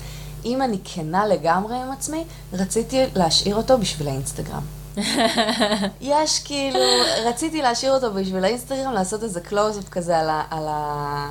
[0.45, 4.61] אם אני כנה לגמרי עם עצמי, רציתי להשאיר אותו בשביל האינסטגרם.
[6.01, 6.79] יש כאילו,
[7.25, 10.43] רציתי להשאיר אותו בשביל האינסטגרם, לעשות איזה קלוז-אפ כזה על ה...
[10.51, 11.29] על ה...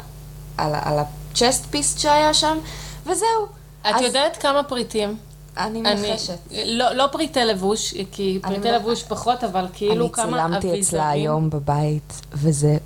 [0.59, 0.89] על ה...
[0.89, 2.59] על הצ'סט פיסט שהיה שם,
[3.07, 3.47] וזהו.
[3.83, 5.17] את אז יודעת כמה פריטים?
[5.57, 6.39] אני אני, מנחשת.
[6.67, 10.61] לא, לא פריטי לבוש, כי אני פריטי לבוש פחות, אבל כאילו אני כמה אביזרים.
[10.61, 12.77] צילמתי אצלה היום בבית, וזה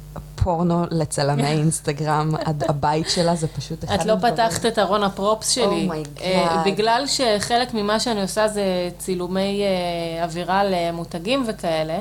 [0.45, 2.31] פורנו לצלמי אינסטגרם,
[2.69, 5.89] הבית שלה זה פשוט אחד את לא הדברים- פתחת את ארון הפרופס שלי.
[5.89, 6.69] Oh my אה, God.
[6.69, 8.63] בגלל שחלק ממה שאני עושה זה
[8.99, 11.99] צילומי אה, אווירה למותגים וכאלה,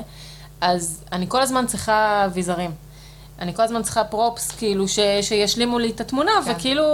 [0.60, 2.70] אז אני כל הזמן צריכה אביזרים.
[3.38, 6.52] אני כל הזמן צריכה props, כאילו, ש, שישלימו לי את התמונה, כן.
[6.56, 6.84] וכאילו,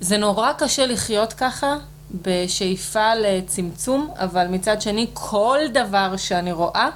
[0.00, 1.76] זה נורא קשה לחיות ככה,
[2.22, 6.88] בשאיפה לצמצום, אבל מצד שני, כל דבר שאני רואה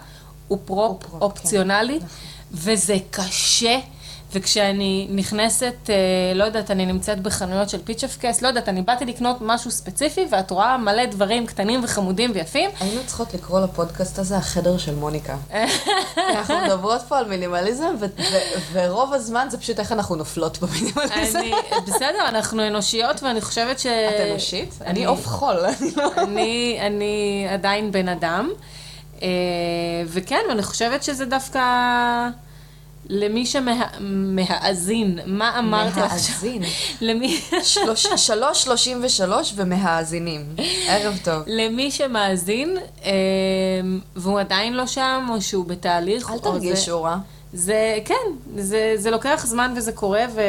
[0.48, 2.06] הוא prop, הוא prop, אופציונלי, כן.
[2.52, 3.78] וזה קשה.
[4.32, 5.94] וכשאני נכנסת, אה,
[6.34, 10.50] לא יודעת, אני נמצאת בחנויות של פיצ'פקס, לא יודעת, אני באתי לקנות משהו ספציפי, ואת
[10.50, 15.36] רואה מלא דברים קטנים וחמודים ויפים, היינו צריכות לקרוא לפודקאסט הזה החדר של מוניקה.
[16.16, 17.94] אנחנו מדברות פה על מינימליזם,
[18.72, 21.38] ורוב הזמן זה פשוט איך אנחנו נופלות במינימליזם.
[21.38, 21.52] אני,
[21.86, 23.86] בסדר, אנחנו אנושיות, ואני חושבת ש...
[23.86, 24.74] את אנושית?
[24.86, 26.10] אני עוף חול, אני לא...
[26.16, 28.50] אני, אני עדיין בן אדם,
[29.22, 29.28] אה,
[30.06, 31.60] וכן, ואני חושבת שזה דווקא
[33.12, 36.08] למי שמהאזין, מה אמרתי עכשיו?
[36.08, 36.62] מהאזין.
[37.08, 37.40] למי...
[37.62, 40.44] שלוש- שלוש שלושים ושלוש ומהאזינים.
[40.88, 41.42] ערב טוב.
[41.46, 43.10] למי שמאזין, אה,
[44.16, 46.42] והוא עדיין לא שם, או שהוא בתהליך, אל זה...
[46.42, 47.16] תרגישו רע.
[47.52, 48.14] זה, כן,
[48.56, 50.40] זה, זה לוקח זמן וזה קורה, ו,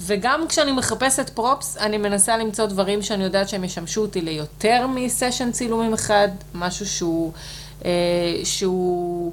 [0.00, 5.52] וגם כשאני מחפשת פרופס, אני מנסה למצוא דברים שאני יודעת שהם ישמשו אותי ליותר מסשן
[5.52, 7.32] צילומים אחד, משהו שהוא,
[7.84, 7.90] אה,
[8.44, 9.32] שהוא,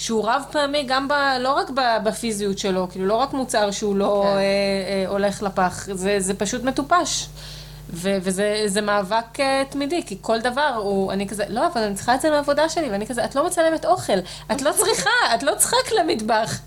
[0.00, 1.70] שהוא רב פעמי, גם ב, לא רק
[2.04, 4.28] בפיזיות שלו, כאילו לא רק מוצר שהוא לא כן.
[4.28, 7.26] אה, אה, הולך לפח, זה, זה פשוט מטופש.
[7.92, 11.94] ו- וזה זה מאבק אה, תמידי, כי כל דבר הוא, אני כזה, לא, אבל אני
[11.94, 14.18] צריכה את זה לעבודה שלי, ואני כזה, את לא מצלמת אוכל,
[14.52, 16.58] את לא צריכה, את לא צריכה כלי מטבח.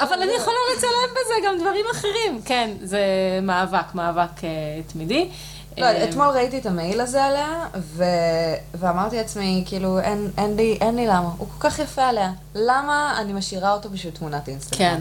[0.00, 2.42] אבל אני יכולה לצלם בזה גם דברים אחרים.
[2.44, 3.00] כן, זה
[3.42, 4.48] מאבק, מאבק אה,
[4.92, 5.28] תמידי.
[5.78, 8.04] לא, אה, אתמול ראיתי את המעיל הזה עליה, ו...
[8.74, 12.32] ואמרתי לעצמי, כאילו, אין, אין, לי, אין לי למה, הוא כל כך יפה עליה.
[12.54, 14.78] למה אני משאירה אותו בשביל תמונת אינסטגרם?
[14.78, 15.00] כן.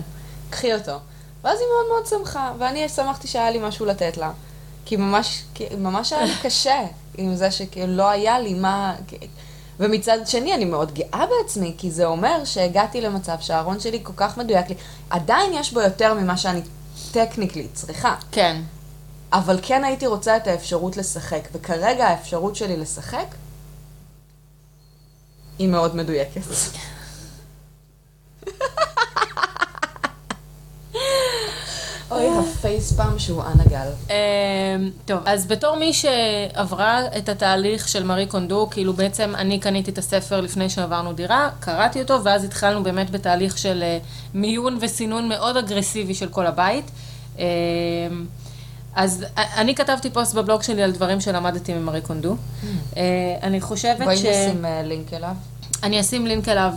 [0.49, 0.97] קחי אותו.
[1.43, 4.31] ואז היא מאוד מאוד שמחה, ואני שמחתי שהיה לי משהו לתת לה.
[4.85, 6.81] כי ממש, כי ממש היה לי קשה
[7.17, 8.95] עם זה שכאילו לא היה לי מה...
[9.79, 14.37] ומצד שני, אני מאוד גאה בעצמי, כי זה אומר שהגעתי למצב שהארון שלי כל כך
[14.37, 14.75] מדויק לי.
[15.09, 16.61] עדיין יש בו יותר ממה שאני
[17.11, 18.15] טכניקלי צריכה.
[18.31, 18.61] כן.
[19.37, 23.25] אבל כן הייתי רוצה את האפשרות לשחק, וכרגע האפשרות שלי לשחק
[25.59, 26.41] היא מאוד מדויקת.
[32.11, 33.87] אוי, הפייספאם שהוא אנגל.
[34.09, 39.91] אמ, טוב, אז בתור מי שעברה את התהליך של מארי קונדו, כאילו בעצם אני קניתי
[39.91, 43.97] את הספר לפני שעברנו דירה, קראתי אותו, ואז התחלנו באמת בתהליך של אה,
[44.33, 46.91] מיון וסינון מאוד אגרסיבי של כל הבית.
[48.95, 52.35] אז אני כתבתי פוסט בבלוג שלי על דברים שלמדתי ממארי קונדו.
[52.97, 53.01] אה,
[53.43, 54.03] אני חושבת ש...
[54.03, 55.35] בואי נשים אה, לינק אליו.
[55.83, 56.73] אני אשים לינק אליו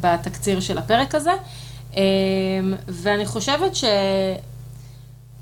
[0.00, 1.32] בתקציר של הפרק הזה,
[2.88, 3.72] ואני חושבת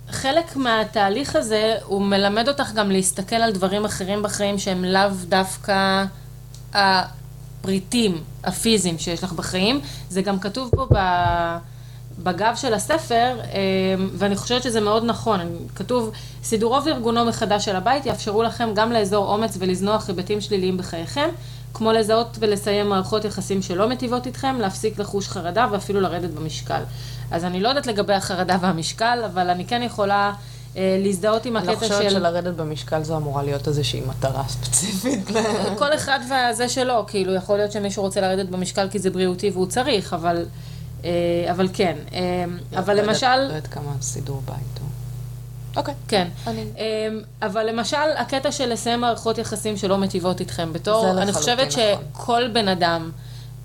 [0.08, 6.04] שחלק מהתהליך הזה, הוא מלמד אותך גם להסתכל על דברים אחרים בחיים שהם לאו דווקא
[6.72, 9.80] הפריטים הפיזיים שיש לך בחיים.
[10.08, 10.96] זה גם כתוב פה ב...
[12.22, 13.40] בגב של הספר,
[14.14, 15.40] ואני חושבת שזה מאוד נכון.
[15.74, 16.11] כתוב,
[16.42, 21.28] סידורו וארגונו מחדש של הבית יאפשרו לכם גם לאזור אומץ ולזנוח היבטים שליליים בחייכם,
[21.74, 26.83] כמו לזהות ולסיים מערכות יחסים שלא מטיבות איתכם, להפסיק לחוש חרדה ואפילו לרדת במשקל.
[27.30, 30.33] אז אני לא יודעת לגבי החרדה והמשקל, אבל אני כן יכולה
[30.76, 31.85] אה, להזדהות עם הקטע של...
[31.85, 35.28] אני חושבת שלרדת במשקל זו אמורה להיות איזושהי מטרה ספציפית.
[35.78, 39.66] כל אחד והזה שלו, כאילו, יכול להיות שמישהו רוצה לרדת במשקל כי זה בריאותי והוא
[39.66, 40.44] צריך, אבל,
[41.50, 41.96] אבל כן.
[42.12, 42.44] אה,
[42.78, 43.36] אבל לא למשל...
[43.36, 44.88] לא יודעת כמה סידור בית הוא.
[45.76, 45.94] אוקיי.
[46.08, 46.28] כן.
[46.46, 46.52] אמ,
[47.42, 52.04] אבל למשל, הקטע של לסיים מערכות יחסים שלא מטיבות איתכם, בתור, אני חושבת נכון.
[52.12, 53.10] שכל בן אדם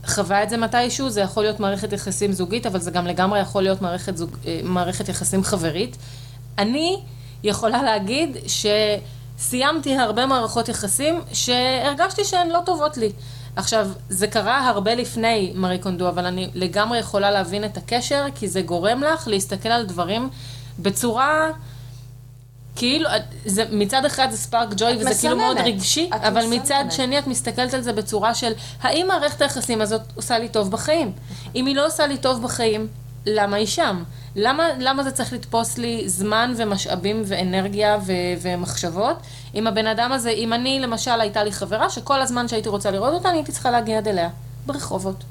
[0.06, 3.64] חווה את זה מתישהו, זה יכול להיות מערכת יחסים זוגית, אבל זה גם לגמרי יכול
[3.64, 5.98] להיות מערכת, זוג, אה, מערכת יחסים חברית.
[6.58, 7.02] אני
[7.44, 8.38] יכולה להגיד
[9.38, 13.12] שסיימתי הרבה מערכות יחסים שהרגשתי שהן לא טובות לי.
[13.56, 18.48] עכשיו, זה קרה הרבה לפני מארי קונדו, אבל אני לגמרי יכולה להבין את הקשר, כי
[18.48, 20.30] זה גורם לך להסתכל על דברים
[20.80, 21.50] בצורה...
[22.78, 23.10] כאילו,
[23.46, 25.74] זה, מצד אחד זה ספארק ג'וי וזה כאילו מאוד מסננת.
[25.74, 26.92] רגשי, אבל מצד מסננת.
[26.92, 31.12] שני את מסתכלת על זה בצורה של, האם מערכת היחסים הזאת עושה לי טוב בחיים?
[31.56, 32.88] אם היא לא עושה לי טוב בחיים,
[33.26, 34.04] למה היא שם?
[34.36, 39.18] למה, למה זה צריך לתפוס לי זמן ומשאבים ואנרגיה ו- ומחשבות?
[39.56, 43.14] אם הבן אדם הזה, אם אני למשל הייתה לי חברה שכל הזמן שהייתי רוצה לראות
[43.14, 44.30] אותה, אני הייתי צריכה להגיע עד אליה,
[44.66, 45.24] ברחובות.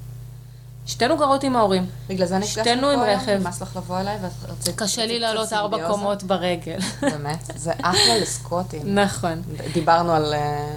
[0.86, 1.86] שתינו גרות עם ההורים.
[2.08, 3.38] בגלל זה נפגשנו פה שתינו עם רכב.
[3.40, 4.76] נמאס לך לבוא אליי, ואת רצית...
[4.76, 5.88] קשה לי לעלות ארבע.
[5.88, 6.78] קומות ברגל.
[7.00, 8.80] באמת, זה אחלה לסקוטים.
[8.84, 9.42] נכון.
[9.72, 10.68] דיברנו על אה,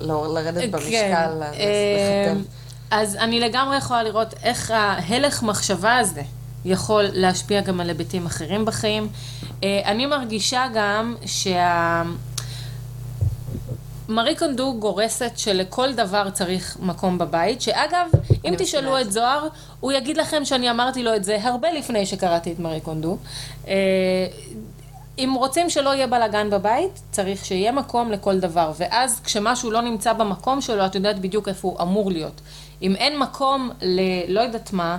[0.00, 1.16] לרדת במשקל, כן.
[1.22, 2.40] אז אה, לחטב.
[2.90, 6.22] אז אני לגמרי יכולה לראות איך ההלך מחשבה הזה
[6.64, 9.08] יכול להשפיע גם על היבטים אחרים בחיים.
[9.64, 12.02] אה, אני מרגישה גם שה...
[14.08, 18.06] מארי קונדו גורסת שלכל דבר צריך מקום בבית, שאגב,
[18.44, 19.00] אם תשאלו.
[19.00, 19.48] את זוהר,
[19.80, 23.16] הוא יגיד לכם שאני אמרתי לו את זה הרבה לפני שקראתי את מארי קונדו.
[23.68, 23.74] אה,
[25.18, 28.72] אם רוצים שלא יהיה בלאגן בבית, צריך שיהיה מקום לכל דבר.
[28.76, 32.40] ואז כשמשהו לא נמצא במקום שלו, את יודעת בדיוק איפה הוא אמור להיות.
[32.82, 34.00] אם אין מקום ל...
[34.28, 34.98] לא יודעת מה,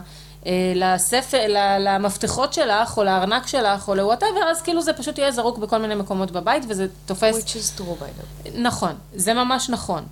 [0.76, 5.58] לספר, ל- למפתחות שלך, או לארנק שלך, או לוואטאבר, אז כאילו זה פשוט יהיה זרוק
[5.58, 7.36] בכל מיני מקומות בבית, וזה תופס...
[7.38, 8.58] Which is true by the way.
[8.58, 10.04] נכון, זה ממש נכון.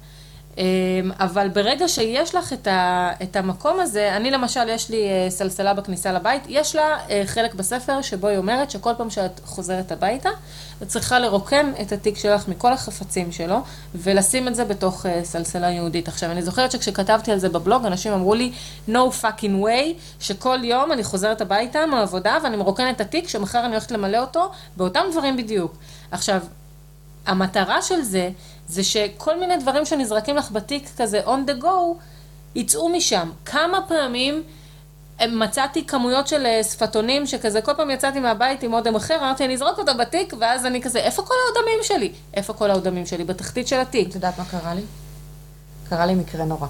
[0.58, 0.64] אמ,
[1.20, 5.74] אבל ברגע שיש לך את, ה, את המקום הזה, אני למשל, יש לי אה, סלסלה
[5.74, 10.30] בכניסה לבית, יש לה אה, חלק בספר שבו היא אומרת שכל פעם שאת חוזרת הביתה,
[10.84, 13.58] את צריכה לרוקן את התיק שלך מכל החפצים שלו,
[13.96, 16.08] ולשים את זה בתוך אה, סלסלה יהודית.
[16.08, 18.52] עכשיו, אני זוכרת שכשכתבתי על זה בבלוג, אנשים אמרו לי,
[18.90, 23.72] no fucking way, שכל יום אני חוזרת הביתה מהעבודה ואני מרוקנת את התיק, שמחר אני
[23.72, 25.76] הולכת למלא אותו באותם דברים בדיוק.
[26.12, 26.42] עכשיו,
[27.26, 28.30] המטרה של זה,
[28.72, 31.68] זה שכל מיני דברים שנזרקים לך בתיק כזה on the go,
[32.56, 33.32] יצאו משם.
[33.46, 34.44] כמה פעמים
[35.22, 39.46] אה, מצאתי כמויות של אה, שפתונים, שכזה כל פעם יצאתי מהבית עם אודם אחר, אמרתי,
[39.46, 42.12] אני אזרוק אותו בתיק, ואז אני כזה, איפה כל האודמים שלי?
[42.34, 43.24] איפה כל האודמים שלי?
[43.24, 44.10] בתחתית של התיק.
[44.10, 44.82] את יודעת מה קרה לי?
[45.90, 46.68] קרה לי מקרה נורא.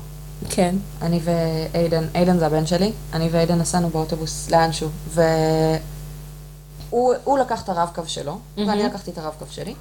[0.50, 0.76] כן.
[1.02, 5.80] אני ואיידן, איידן זה הבן שלי, אני ואיידן נסענו באוטובוס לאנשהו, והוא
[7.24, 9.76] הוא לקח את הרב-קו שלו, ואני לקחתי את הרב-קו שלי,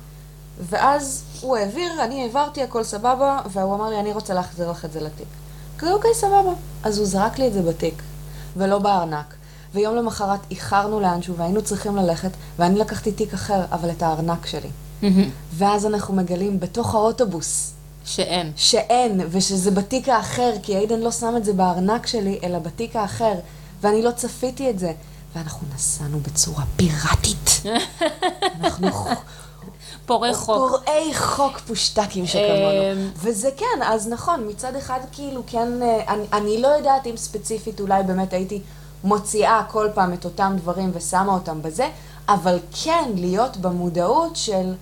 [0.68, 4.92] ואז הוא העביר, אני העברתי, הכל סבבה, והוא אמר לי, אני רוצה להחזיר לך את
[4.92, 5.26] זה לתיק.
[5.78, 6.52] כזה, אוקיי, סבבה.
[6.82, 8.02] אז הוא זרק לי את זה בתיק,
[8.56, 9.34] ולא בארנק.
[9.74, 14.70] ויום למחרת איחרנו לאנשהו והיינו צריכים ללכת, ואני לקחתי תיק אחר, אבל את הארנק שלי.
[15.52, 17.72] ואז אנחנו מגלים בתוך האוטובוס
[18.04, 18.52] שאין.
[18.56, 23.34] שאין, ושזה בתיק האחר, כי איידן לא שם את זה בארנק שלי, אלא בתיק האחר,
[23.80, 24.92] ואני לא צפיתי את זה.
[25.36, 27.62] ואנחנו נסענו בצורה פיראטית.
[28.60, 28.88] אנחנו
[30.10, 30.56] פורעי חוק.
[30.56, 33.10] פורעי חוק פושטקים שכמונו.
[33.16, 37.80] וזה כן, אז נכון, מצד אחד כאילו כן, אה, אני, אני לא יודעת אם ספציפית
[37.80, 38.60] אולי באמת הייתי
[39.04, 41.88] מוציאה כל פעם את אותם דברים ושמה אותם בזה,
[42.28, 44.74] אבל כן להיות במודעות של...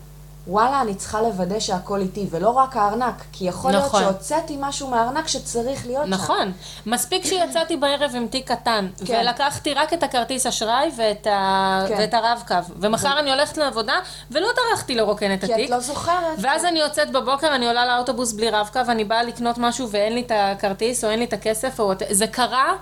[0.48, 4.00] וואלה, אני צריכה לוודא שהכל איתי, ולא רק הארנק, כי יכול נכון.
[4.02, 6.11] להיות שהוצאתי משהו מהארנק שצריך להיות שם.
[6.11, 6.52] נכון.
[6.87, 9.20] מספיק שיצאתי בערב עם תיק קטן, כן.
[9.20, 11.84] ולקחתי רק את הכרטיס אשראי ואת, ה...
[11.88, 11.94] כן.
[11.98, 13.94] ואת הרב-קו, ומחר אני הולכת לעבודה,
[14.30, 15.66] ולא טרחתי לרוקן את כי התיק.
[15.66, 16.38] את לא זוכרת.
[16.38, 20.20] ואז אני יוצאת בבוקר, אני עולה לאוטובוס בלי רב-קו, ואני באה לקנות משהו ואין לי
[20.20, 21.92] את הכרטיס, או אין לי את הכסף, או...
[22.11, 22.72] זה קרה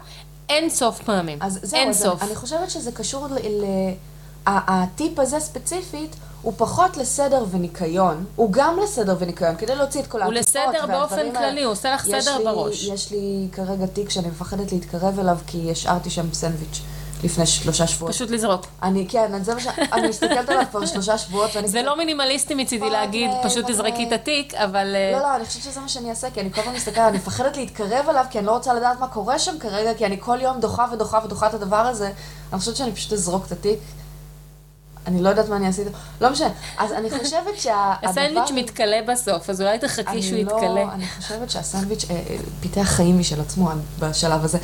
[0.49, 1.39] אין סוף פעמים.
[1.43, 2.23] אז זהו, אין אז סוף.
[2.23, 3.35] אני, אני חושבת שזה קשור ל...
[3.35, 3.65] ל
[4.47, 10.23] הטיפ הזה ספציפית, הוא פחות לסדר וניקיון, הוא גם לסדר וניקיון, כדי להוציא את כל
[10.23, 11.39] הוא העטיפות לסדר והדברים באופן האלה.
[11.39, 12.85] כללי, הוא עושה לך סדר לי- בראש.
[12.85, 16.81] יש לי כרגע תיק שאני מפחדת להתקרב אליו, כי השארתי שם סנדוויץ'
[17.25, 18.15] לפני שלושה שבועות.
[18.15, 18.67] פשוט לזרוק.
[18.83, 19.67] אני, כן, זה מה ש...
[19.93, 23.65] אני מסתכלת עליו כבר שלושה שבועות, ואני זה לא מינימליסטי מצידי fuck, להגיד, אה, פשוט
[23.65, 24.15] fuck, תזרקי את אה.
[24.15, 24.95] התיק, אבל...
[24.97, 27.17] אה, לא, לא, אני חושבת שזה מה שאני אעשה, כי אני כל פעם מסתכלת, אני
[27.19, 30.39] מפחדת להתקרב אליו, כי אני לא רוצה לדעת מה קורה שם כרגע, כי אני כל
[30.41, 32.11] יום דוחה ודוחה ודוחה את הדבר הזה.
[32.53, 33.79] אני חושבת שאני פשוט אזרוק את התיק.
[35.07, 35.91] אני לא יודעת מה אני עשיתי.
[36.21, 36.49] לא משנה.
[36.79, 38.09] אז אני חושבת שהדבר...
[38.11, 40.93] הסנדוויץ' מתכלה בסוף, אז אולי תחכי שהוא אני לא- יתכלה.
[40.95, 44.59] אני חושבת שהסנדוויץ' אה, אה, פיתח חיים משל עצמו בשלב הזה.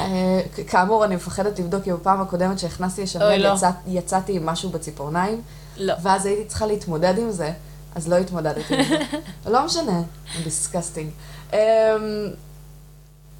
[0.00, 3.54] אה, כאמור, אני מפחדת לבדוק, כי בפעם הקודמת שהכנסתי אוי, לא.
[3.54, 5.42] יצא- יצאתי עם משהו בציפורניים,
[5.76, 5.94] לא.
[6.02, 7.52] ואז הייתי צריכה להתמודד עם זה,
[7.94, 8.96] אז לא התמודדתי עם זה.
[9.52, 10.02] לא משנה,
[10.44, 11.10] disgusting.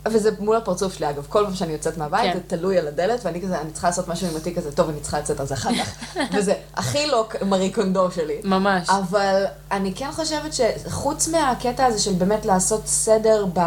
[0.08, 2.38] וזה מול הפרצוף שלי, אגב, כל פעם שאני יוצאת מהבית, כן.
[2.38, 5.00] זה תלוי על הדלת, ואני כזה, אני צריכה לעשות משהו עם התיק הזה, טוב, אני
[5.00, 6.16] צריכה לצאת על זה אחר כך.
[6.34, 8.40] וזה הכי לא מארי קונדו שלי.
[8.44, 8.88] ממש.
[8.90, 13.60] אבל אני כן חושבת שחוץ מהקטע הזה של באמת לעשות סדר ב,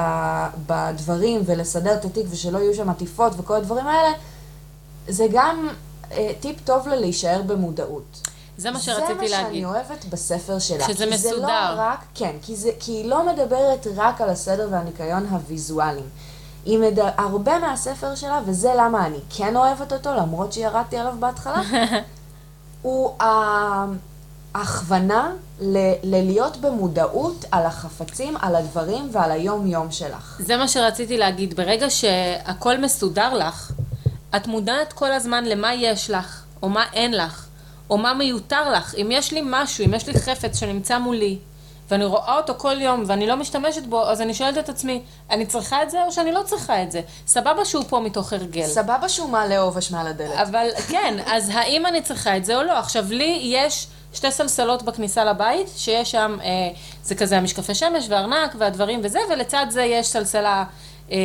[0.67, 4.11] בדברים ולסדר את התיק ושלא יהיו שם עטיפות וכל הדברים האלה,
[5.07, 5.69] זה גם
[6.11, 8.27] אה, טיפ טוב ללהישאר במודעות.
[8.57, 9.65] זה מה שרציתי זה מה שאני להגיד.
[9.65, 10.83] אוהבת בספר שלה.
[10.83, 11.75] שזה כי זה מסודר.
[11.75, 16.09] לא רק, כן, כי, זה, כי היא לא מדברת רק על הסדר והניקיון הוויזואליים.
[16.67, 16.99] היא מד...
[17.17, 21.61] הרבה מהספר שלה, וזה למה אני כן אוהבת אותו, למרות שירדתי עליו בהתחלה,
[22.81, 23.85] הוא ה-
[24.53, 30.37] ההכוונה ל- ללהיות במודעות על החפצים, על הדברים ועל היום-יום שלך.
[30.39, 31.53] זה מה שרציתי להגיד.
[31.55, 33.71] ברגע שהכל מסודר לך,
[34.35, 37.45] את מודעת כל הזמן למה יש לך, או מה אין לך,
[37.89, 38.95] או מה מיותר לך.
[38.95, 41.37] אם יש לי משהו, אם יש לי חפץ שנמצא מולי,
[41.91, 45.45] ואני רואה אותו כל יום ואני לא משתמשת בו, אז אני שואלת את עצמי, אני
[45.45, 47.01] צריכה את זה או שאני לא צריכה את זה?
[47.27, 48.65] סבבה שהוא פה מתוך הרגל.
[48.65, 50.39] סבבה שהוא מעלה עובש מעל הדלת.
[50.39, 52.77] אבל כן, אז האם אני צריכה את זה או לא?
[52.79, 56.47] עכשיו, לי יש שתי סלסלות בכניסה לבית, שיש שם, אה,
[57.03, 60.63] זה כזה המשקפי שמש וארנק והדברים וזה, ולצד זה יש סלסלה
[61.11, 61.17] אה,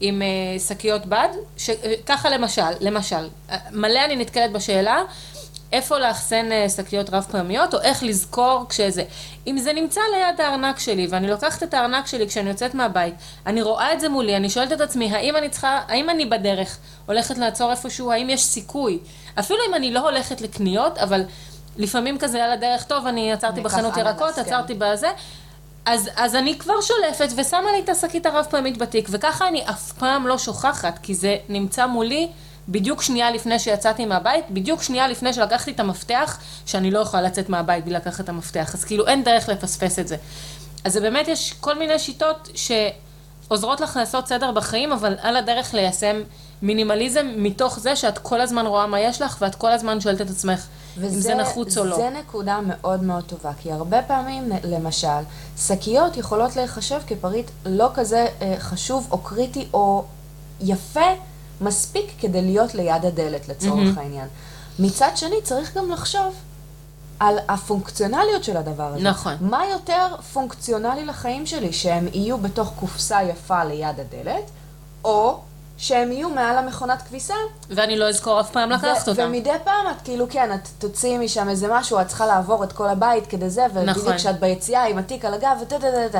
[0.00, 1.28] עם אה, שקיות בד,
[1.68, 1.74] אה,
[2.06, 5.02] ככה למשל, למשל, אה, מלא אני נתקלת בשאלה.
[5.72, 9.02] איפה לאחסן אה, שקיות רב פעמיות, או איך לזכור כשזה.
[9.46, 13.14] אם זה נמצא ליד הארנק שלי, ואני לוקחת את הארנק שלי כשאני יוצאת מהבית,
[13.46, 16.78] אני רואה את זה מולי, אני שואלת את עצמי, האם אני צריכה, האם אני בדרך
[17.06, 18.98] הולכת לעצור איפשהו, האם יש סיכוי?
[19.38, 21.22] אפילו אם אני לא הולכת לקניות, אבל
[21.76, 24.38] לפעמים כזה על הדרך, טוב, אני עצרתי בחנות ירקות.
[24.38, 25.08] עצרתי בזה.
[25.86, 29.92] אז, אז אני כבר שולפת ושמה לי את השקית הרב פעמית בתיק, וככה אני אף
[29.92, 32.28] פעם לא שוכחת, כי זה נמצא מולי
[32.70, 37.48] בדיוק שנייה לפני שיצאתי מהבית, בדיוק שנייה לפני שלקחתי את המפתח, שאני לא יכולה לצאת
[37.48, 40.16] מהבית בלי לקחת את המפתח, אז כאילו אין דרך לפספס את זה.
[40.84, 45.74] אז זה באמת, יש כל מיני שיטות שעוזרות לך לעשות סדר בחיים, אבל על הדרך
[45.74, 46.22] ליישם
[46.62, 50.30] מינימליזם מתוך זה שאת כל הזמן רואה מה יש לך, ואת כל הזמן שואלת את
[50.30, 50.66] עצמך
[50.98, 51.96] אם זה נחוץ או לא.
[51.96, 55.08] זה נקודה מאוד מאוד טובה, כי הרבה פעמים, למשל,
[55.58, 60.04] שקיות יכולות להיחשב כפריט לא כזה אה, חשוב או קריטי או
[60.60, 61.10] יפה
[61.60, 64.28] מספיק כדי להיות ליד הדלת לצורך העניין.
[64.78, 66.34] מצד שני, צריך גם לחשוב
[67.20, 69.08] על הפונקציונליות של הדבר הזה.
[69.08, 69.36] נכון.
[69.40, 74.50] מה יותר פונקציונלי לחיים שלי, שהם יהיו בתוך קופסה יפה ליד הדלת,
[75.04, 75.40] או
[75.78, 77.34] שהם יהיו מעל המכונת כביסה
[77.70, 79.22] ואני לא אזכור אף פעם לקחת ו- אותם.
[79.22, 82.88] ומדי פעם את כאילו, כן, את תוציאי משם איזה משהו, את צריכה לעבור את כל
[82.88, 84.16] הבית כדי זה, ובדיוק נכון.
[84.16, 86.18] כשאת ביציאה עם התיק על הגב, ותה תה תה תה.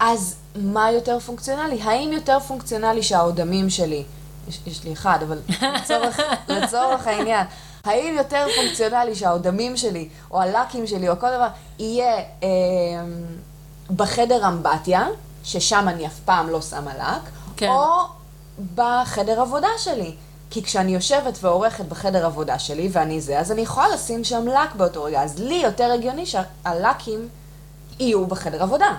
[0.00, 1.82] אז מה יותר פונקציונלי?
[1.82, 4.04] האם יותר פונקציונלי שהאודמים שלי,
[4.48, 7.46] יש, יש לי אחד, אבל לצורך, לצורך העניין,
[7.84, 12.48] האם יותר פונקציונלי שהאודמים שלי, או הלקים שלי, או כל דבר, יהיה אה,
[13.96, 15.06] בחדר אמבטיה,
[15.44, 17.68] ששם אני אף פעם לא שמה לק, כן.
[17.68, 17.86] או
[18.74, 20.14] בחדר עבודה שלי.
[20.50, 24.74] כי כשאני יושבת ועורכת בחדר עבודה שלי, ואני זה, אז אני יכולה לשים שם לק
[24.74, 25.22] באותו רגע.
[25.22, 27.28] אז לי יותר הגיוני שהלקים
[28.00, 28.96] יהיו בחדר עבודה.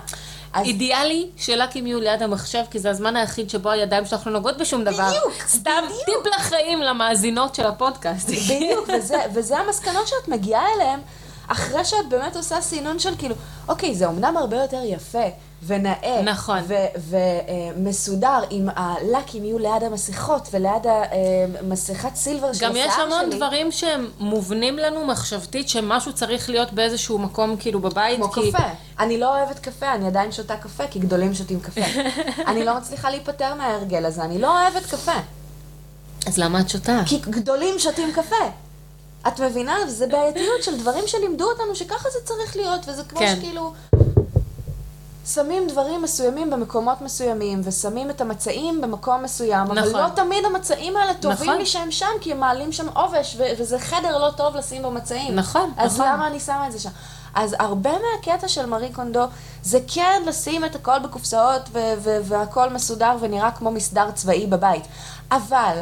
[0.52, 4.58] אז- אידיאלי שלקים יהיו ליד המחשב, כי זה הזמן היחיד שבו הידיים שלך לא נוגעות
[4.58, 5.08] בשום דבר.
[5.08, 6.04] בדיוק, סתם בדיוק.
[6.24, 8.28] טיפ לחיים למאזינות של הפודקאסט.
[8.30, 11.00] בדיוק, וזה, וזה המסקנות שאת מגיעה אליהן,
[11.48, 13.34] אחרי שאת באמת עושה סינון של כאילו,
[13.68, 15.24] אוקיי, זה אמנם הרבה יותר יפה
[15.66, 16.22] ונאה.
[16.22, 16.58] נכון.
[17.76, 20.86] ומסודר, אם הלקים יהיו ליד המסכות וליד
[21.60, 23.02] המסכת סילבר של גם השיער יש שלי.
[23.02, 28.16] המון דברים שהם מובנים לנו מחשבתית, שמשהו צריך להיות באיזשהו מקום כאילו בבית.
[28.16, 28.52] כמו כי...
[28.52, 28.64] קפה.
[28.98, 31.80] אני לא אוהבת קפה, אני עדיין שותה קפה, כי גדולים שותים קפה.
[32.50, 35.12] אני לא מצליחה להיפטר מההרגל הזה, אני לא אוהבת קפה.
[36.26, 37.00] אז למה את שותה?
[37.06, 38.36] כי גדולים שותים קפה.
[39.28, 39.76] את מבינה?
[39.88, 43.36] זה בעייתיות של דברים שלימדו אותנו שככה זה צריך להיות, וזה כמו כן.
[43.36, 43.72] שכאילו...
[45.34, 50.00] שמים דברים מסוימים במקומות מסוימים, ושמים את המצעים במקום מסוים, אבל נכון.
[50.00, 51.56] לא תמיד המצעים האלה טובים נכון.
[51.58, 54.90] לי שהם שם, כי הם מעלים שם עובש, ו- וזה חדר לא טוב לשים בו
[54.90, 55.34] מצעים.
[55.34, 56.12] נכון, אז נכון.
[56.12, 56.90] למה אני שמה את זה שם?
[57.34, 59.24] אז הרבה מהקטע של מארי קונדו,
[59.62, 64.84] זה כן לשים את הכל בקופסאות, ו- ו- והכל מסודר ונראה כמו מסדר צבאי בבית.
[65.30, 65.80] אבל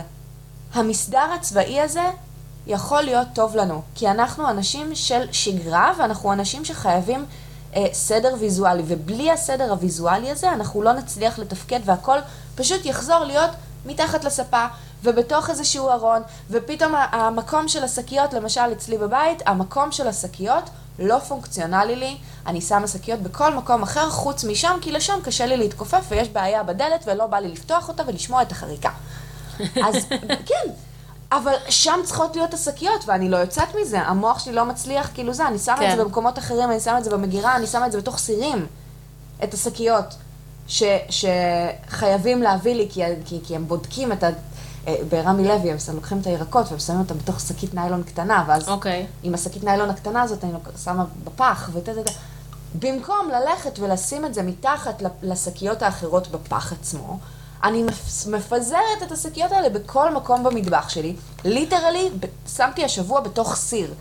[0.74, 2.10] המסדר הצבאי הזה
[2.66, 7.24] יכול להיות טוב לנו, כי אנחנו אנשים של שגרה ואנחנו אנשים שחייבים
[7.76, 12.18] אה, סדר ויזואלי, ובלי הסדר הוויזואלי הזה אנחנו לא נצליח לתפקד והכל
[12.54, 13.50] פשוט יחזור להיות
[13.86, 14.66] מתחת לספה
[15.02, 21.96] ובתוך איזשהו ארון, ופתאום המקום של השקיות, למשל אצלי בבית, המקום של השקיות לא פונקציונלי
[21.96, 26.28] לי, אני שמה שקיות בכל מקום אחר חוץ משם, כי לשם קשה לי להתכופף ויש
[26.28, 28.90] בעיה בדלת ולא בא לי לפתוח אותה ולשמוע את החריקה.
[29.86, 30.06] אז
[30.46, 30.70] כן,
[31.32, 35.48] אבל שם צריכות להיות השקיות, ואני לא יוצאת מזה, המוח שלי לא מצליח, כאילו זה,
[35.48, 35.96] אני שמה את כן.
[35.96, 38.66] זה במקומות אחרים, אני שמה את זה במגירה, אני שמה את זה בתוך סירים,
[39.44, 40.14] את השקיות,
[40.68, 44.28] ש, שחייבים להביא לי, כי, כי, כי הם בודקים את ה...
[44.86, 48.68] אה, ברמי לוי, הם לוקחים את הירקות והם שמים אותם בתוך שקית ניילון קטנה, ואז
[48.68, 49.06] אוקיי.
[49.22, 50.52] עם השקית ניילון הקטנה הזאת אני
[50.84, 52.10] שמה בפח ותה תה תה.
[52.78, 57.18] במקום ללכת ולשים את זה מתחת לשקיות האחרות בפח עצמו,
[57.64, 61.16] אני מפ- מפזרת את השקיות האלה בכל מקום במטבח שלי.
[61.44, 62.10] ליטרלי,
[62.56, 63.94] שמתי השבוע בתוך סיר.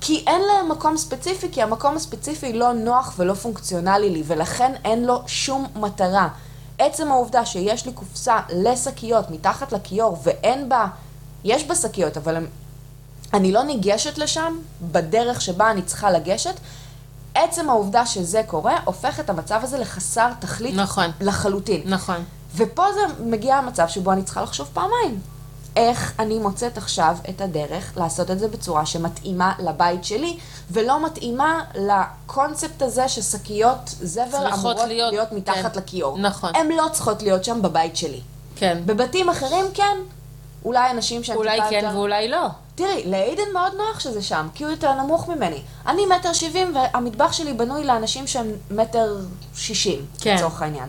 [0.00, 5.04] כי אין להם מקום ספציפי, כי המקום הספציפי לא נוח ולא פונקציונלי לי, ולכן אין
[5.04, 6.28] לו שום מטרה.
[6.78, 10.86] עצם העובדה שיש לי קופסה לשקיות מתחת לכיור ואין בה,
[11.44, 12.46] יש בה שקיות, אבל הם,
[13.34, 16.54] אני לא ניגשת לשם בדרך שבה אני צריכה לגשת,
[17.34, 21.10] עצם העובדה שזה קורה, הופך את המצב הזה לחסר תכלית נכון.
[21.20, 21.82] לחלוטין.
[21.84, 22.24] נכון.
[22.56, 25.20] ופה זה מגיע המצב שבו אני צריכה לחשוב פעמיים.
[25.76, 30.36] איך אני מוצאת עכשיו את הדרך לעשות את זה בצורה שמתאימה לבית שלי,
[30.70, 35.80] ולא מתאימה לקונספט הזה ששקיות זבל אמורות להיות, להיות, מתחת כן.
[35.80, 36.18] לכיור.
[36.18, 36.56] נכון.
[36.56, 38.20] הן לא צריכות להיות שם בבית שלי.
[38.56, 38.78] כן.
[38.86, 39.98] בבתים אחרים כן.
[40.64, 41.96] אולי אנשים שהם אולי כן יותר...
[41.96, 42.46] ואולי לא.
[42.74, 45.62] תראי, לאיידן מאוד נוח שזה שם, כי הוא יותר נמוך ממני.
[45.86, 49.16] אני מטר שבעים, והמטבח שלי בנוי לאנשים שהם מטר
[49.54, 50.36] שישים, כן.
[50.36, 50.88] לצורך העניין.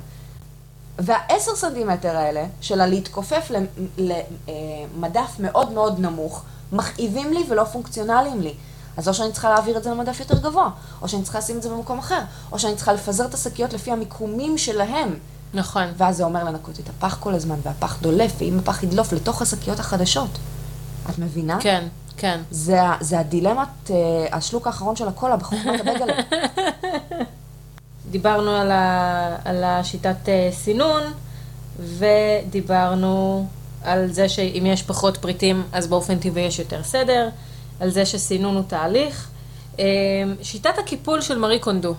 [1.04, 3.52] והעשר סנטימטר האלה, של הלהתכופף
[3.98, 8.54] למדף מאוד מאוד נמוך, מכאיבים לי ולא פונקציונליים לי.
[8.98, 10.70] אז או שאני צריכה להעביר את זה למדף יותר גבוה,
[11.02, 12.20] או שאני צריכה לשים את זה במקום אחר,
[12.52, 15.20] או שאני צריכה לפזר את השקיות לפי המיקומים שלהם.
[15.54, 15.84] נכון.
[15.98, 19.80] ואז זה אומר לנקות את הפח כל הזמן, והפח דולף, ואם הפח ידלוף לתוך השקיות
[19.80, 20.38] החדשות.
[21.10, 21.58] את מבינה?
[21.62, 21.88] כן,
[22.18, 22.42] כן.
[22.52, 23.96] זה, זה הדילמת, אה,
[24.32, 26.14] השלוק האחרון של הקולה בחוכמת הבגלה.
[28.12, 31.04] דיברנו על, ה, על השיטת אה, סינון,
[31.80, 33.48] ודיברנו
[33.84, 37.30] על זה שאם יש פחות פריטים, אז באופן טבעי יש יותר סדר,
[37.80, 39.30] על זה שסינון הוא תהליך.
[39.80, 39.86] אה,
[40.42, 41.94] שיטת הקיפול של מארי קונדו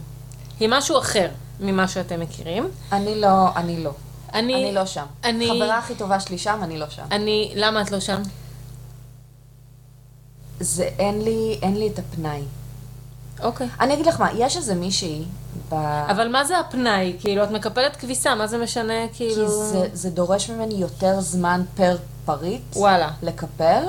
[0.61, 1.29] היא משהו אחר
[1.61, 2.69] ממה שאתם מכירים.
[2.93, 3.91] אני לא, אני לא.
[4.35, 5.05] אני, אני לא שם.
[5.25, 7.03] אני- חברה הכי טובה שלי שם, אני לא שם.
[7.11, 8.23] אני, למה את לא שם?
[10.61, 12.43] זה, אין לי, אין לי את הפנאי.
[13.41, 13.69] אוקיי.
[13.81, 15.25] אני אגיד לך מה, יש איזה מישהי,
[15.69, 15.75] ב...
[16.11, 17.17] אבל מה זה הפנאי?
[17.21, 19.49] כאילו, את מקפלת כביסה, מה זה משנה, כאילו...
[19.49, 22.63] כי זה, זה דורש ממני יותר זמן פר פריט.
[22.77, 23.11] וואלה.
[23.23, 23.85] לקפל,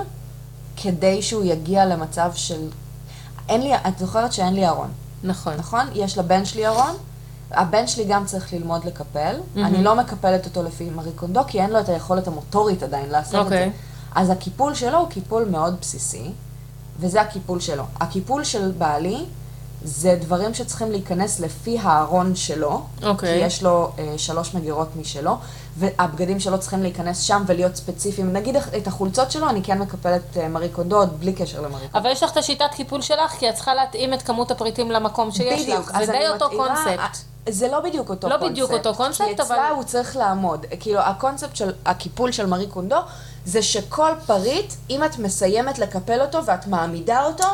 [0.78, 2.68] כדי שהוא יגיע למצב של...
[3.50, 4.92] אין לי, את זוכרת שאין לי ארון,
[5.24, 5.54] נכון.
[5.54, 5.88] נכון?
[5.94, 6.98] יש לבן שלי ארון,
[7.52, 9.36] הבן שלי גם צריך ללמוד לקפל.
[9.58, 13.36] אני לא מקפלת אותו לפי מארי קונדו, כי אין לו את היכולת המוטורית עדיין לעשות
[13.36, 13.70] את אוקיי.
[13.70, 13.76] זה.
[14.16, 16.32] אז הקיפול שלו הוא קיפול מאוד בסיסי,
[17.00, 17.84] וזה הקיפול שלו.
[18.00, 19.26] הקיפול של בעלי
[19.86, 23.40] זה דברים שצריכים להיכנס לפי הארון שלו, אוקיי.
[23.40, 25.38] כי יש לו אה, שלוש מגירות משלו,
[25.78, 28.34] והבגדים שלו צריכים להיכנס שם ולהיות ספציפיים.
[28.34, 30.48] נגיד את החולצות שלו, אני כן מקפלת אה,
[30.92, 31.98] עוד בלי קשר למארי קונדו.
[31.98, 35.32] אבל יש לך את השיטת קיפול שלך, כי את צריכה להתאים את כמות הפריטים למקום
[35.32, 35.92] שיש בדיוק, לך.
[35.96, 37.18] אז זה די אותו מתאימה- קונספט.
[37.50, 38.52] זה לא בדיוק אותו לא קונספט.
[38.52, 40.66] בדיוק אותו קונספט, כי אצלה אבל- הוא צריך לעמוד.
[40.80, 42.96] כאילו, הקונספט של הקיפול של מארי קונדו,
[43.46, 47.48] זה שכל פריט, אם את מסיימת לקפל אותו ואת מעמידה אותו,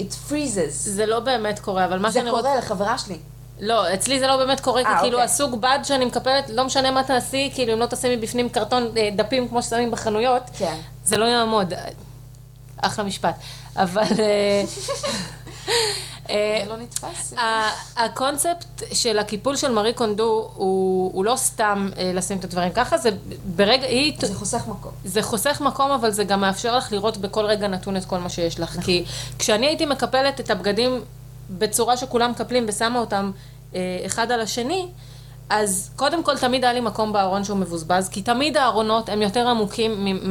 [0.00, 0.70] it freezes.
[0.70, 2.56] זה לא באמת קורה, אבל מה זה שאני קורה רוצה...
[2.56, 3.18] לחברה שלי.
[3.60, 5.24] לא, אצלי זה לא באמת קורה, כי אה, כאילו אוקיי.
[5.24, 9.08] הסוג בד שאני מקפלת, לא משנה מה תעשי, כאילו אם לא תשימי בפנים קרטון אה,
[9.16, 10.76] דפים כמו ששמים בחנויות, כן.
[11.04, 11.74] זה לא יעמוד.
[12.76, 13.34] אחלה משפט.
[13.76, 14.02] אבל...
[16.30, 16.74] אה, לא
[17.96, 23.10] הקונספט של הקיפול של מארי קונדו הוא, לא סתם אה, לשים את הדברים ככה, זה
[23.56, 23.86] ברגע,
[24.20, 24.92] זה חוסך מקום.
[25.04, 28.28] זה חוסך מקום, אבל זה גם מאפשר לך לראות בכל רגע נתון את כל מה
[28.28, 28.80] שיש לך.
[28.80, 29.04] כי
[29.38, 31.00] כשאני הייתי מקפלת את הבגדים
[31.50, 33.30] בצורה שכולם מקפלים ושמה אותם
[33.74, 34.88] אה, אחד על השני,
[35.50, 39.48] אז קודם כל תמיד היה לי מקום בארון שהוא מבוזבז, כי תמיד הארונות הם יותר
[39.48, 40.22] עמוקים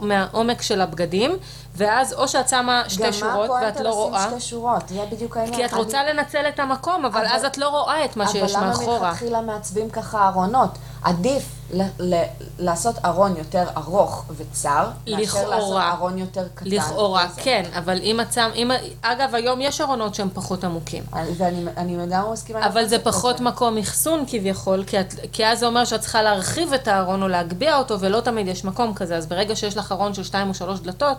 [0.00, 1.36] מהעומק של הבגדים,
[1.78, 4.88] ואז או שאת שמה שתי שורות ואת לא רואה, גם מה הפואנטה לשים שתי שורות?
[4.88, 5.56] זה בדיוק העניין.
[5.56, 8.28] כי את אני- רוצה לנצל את המקום, אבל אבל- אז את לא רואה את מה
[8.28, 8.96] שיש אבל מאחורה.
[8.98, 10.70] למה מלכתחילה מעצבים ככה ארונות?
[11.02, 11.42] עדיף
[11.74, 11.82] ל-
[12.14, 12.22] ל-
[12.58, 15.48] לעשות ארון יותר ארוך וצר, מאשר.
[15.48, 16.66] לעשות ארון יותר קטן.
[16.70, 17.40] לכאורה, וזה.
[17.40, 18.70] כן, אבל אם את שם, אם,
[19.02, 21.04] אגב, היום יש ארונות שהם פחות עמוקים.
[21.12, 22.66] אני- ואני אני לגמרי מסכימה.
[22.66, 23.40] אבל זה פחות.
[23.40, 27.28] מקום אחסון כביכול, כי, את, כי אז זה אומר שאת צריכה להרחיב את הארון או
[27.28, 29.16] להגביה אותו, ולא תמיד יש מקום כזה.
[29.16, 31.16] אז ברגע שיש לך ארון של שתיים או שלוש דלתות,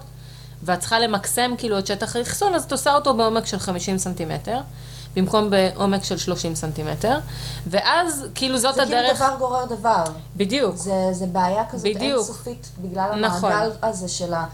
[0.64, 4.60] ואת צריכה למקסם כאילו את שטח האחסון, אז את עושה אותו בעומק של 50 סנטימטר,
[5.16, 7.18] במקום בעומק של 30 סנטימטר,
[7.68, 9.18] ואז כאילו זאת זה הדרך...
[9.18, 10.04] כאילו דבר גורר דבר.
[10.38, 10.76] בדיוק.
[10.76, 12.18] זה, זה בעיה כזאת בדיוק.
[12.18, 13.52] אינסופית, בגלל נכון.
[13.52, 14.46] המעגל הזה של ה...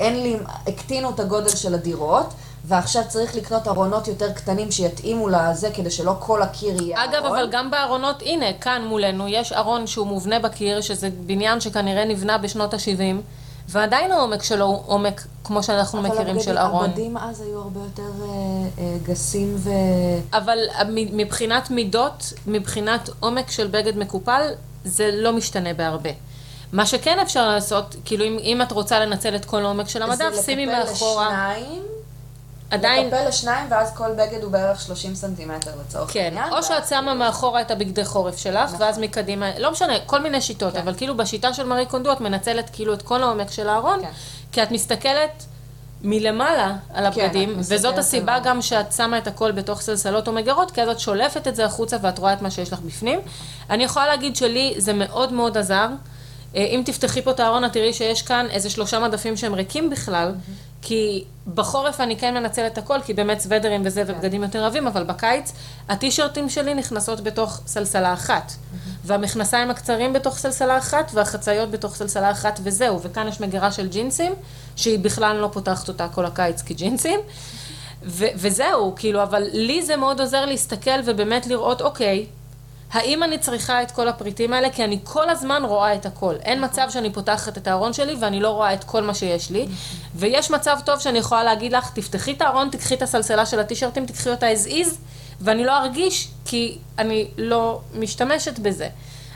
[0.00, 5.70] אין לי, הקטינו את הגודל של הדירות, ועכשיו צריך לקנות ארונות יותר קטנים שיתאימו לזה,
[5.74, 7.38] כדי שלא כל הקיר יהיה אגב, ארון.
[7.38, 12.38] אבל גם בארונות, הנה, כאן מולנו, יש ארון שהוא מובנה בקיר, שזה בניין שכנראה נבנה
[12.38, 13.22] בשנות ה-70,
[13.68, 16.84] ועדיין העומק שלו הוא עומק כמו שאנחנו אבל מכירים של ארון.
[16.84, 18.28] הבגדים אז היו הרבה יותר אה,
[18.78, 19.70] אה, גסים ו...
[20.32, 20.58] אבל
[20.88, 24.50] מבחינת מידות, מבחינת עומק של בגד מקופל,
[24.84, 26.10] זה לא משתנה בהרבה.
[26.72, 30.34] מה שכן אפשר לעשות, כאילו אם, אם את רוצה לנצל את כל העומק של המדף,
[30.34, 31.82] זה שימי לקפל מאחורה, לשניים,
[32.74, 36.48] עדיין, לקפל לשניים, ואז כל בגד הוא בערך 30 סנטימטר לצורך כן, העניין.
[36.48, 38.82] או ואז- שאת שמה מאחורה את הבגדי חורף שלך, נכון.
[38.82, 40.80] ואז מקדימה, לא משנה, כל מיני שיטות, כן.
[40.80, 44.10] אבל כאילו בשיטה של מארי קונדו את מנצלת כאילו את כל העומק של הארון, כן.
[44.52, 45.44] כי את מסתכלת
[46.02, 50.32] מלמעלה על כן, הבגדים, את וזאת הסיבה גם שאת שמה את הכל בתוך סלסלות או
[50.32, 53.20] מגירות, כי אז את שולפת את זה החוצה ואת רואה את מה שיש לך בפנים.
[53.70, 55.88] אני יכולה להגיד שלי זה מאוד מאוד עזר.
[56.56, 59.90] אה, אם תפתחי פה את הארון, את תראי שיש כאן איזה שלושה מדפים שהם ריקים
[59.90, 60.34] בכלל,
[60.86, 61.24] כי
[61.54, 65.52] בחורף אני כן מנצלת את הכל, כי באמת סוודרים וזה ובגדים יותר עבים, אבל בקיץ
[65.88, 68.52] הטישרטים שלי נכנסות בתוך סלסלה אחת.
[69.04, 73.00] והמכנסיים הקצרים בתוך סלסלה אחת, והחצאיות בתוך סלסלה אחת וזהו.
[73.02, 74.32] וכאן יש מגירה של ג'ינסים,
[74.76, 77.20] שהיא בכלל לא פותחת אותה כל הקיץ כג'ינסים.
[78.36, 82.26] וזהו, כאילו, אבל לי זה מאוד עוזר להסתכל ובאמת לראות, אוקיי,
[82.94, 84.70] האם אני צריכה את כל הפריטים האלה?
[84.70, 86.34] כי אני כל הזמן רואה את הכל.
[86.42, 89.66] אין מצב שאני פותחת את הארון שלי ואני לא רואה את כל מה שיש לי.
[90.14, 94.06] ויש מצב טוב שאני יכולה להגיד לך, תפתחי את הארון, תקחי את הסלסלה של הטישרטים,
[94.06, 94.88] תקחי אותה as is,
[95.40, 98.88] ואני לא ארגיש, כי אני לא משתמשת בזה.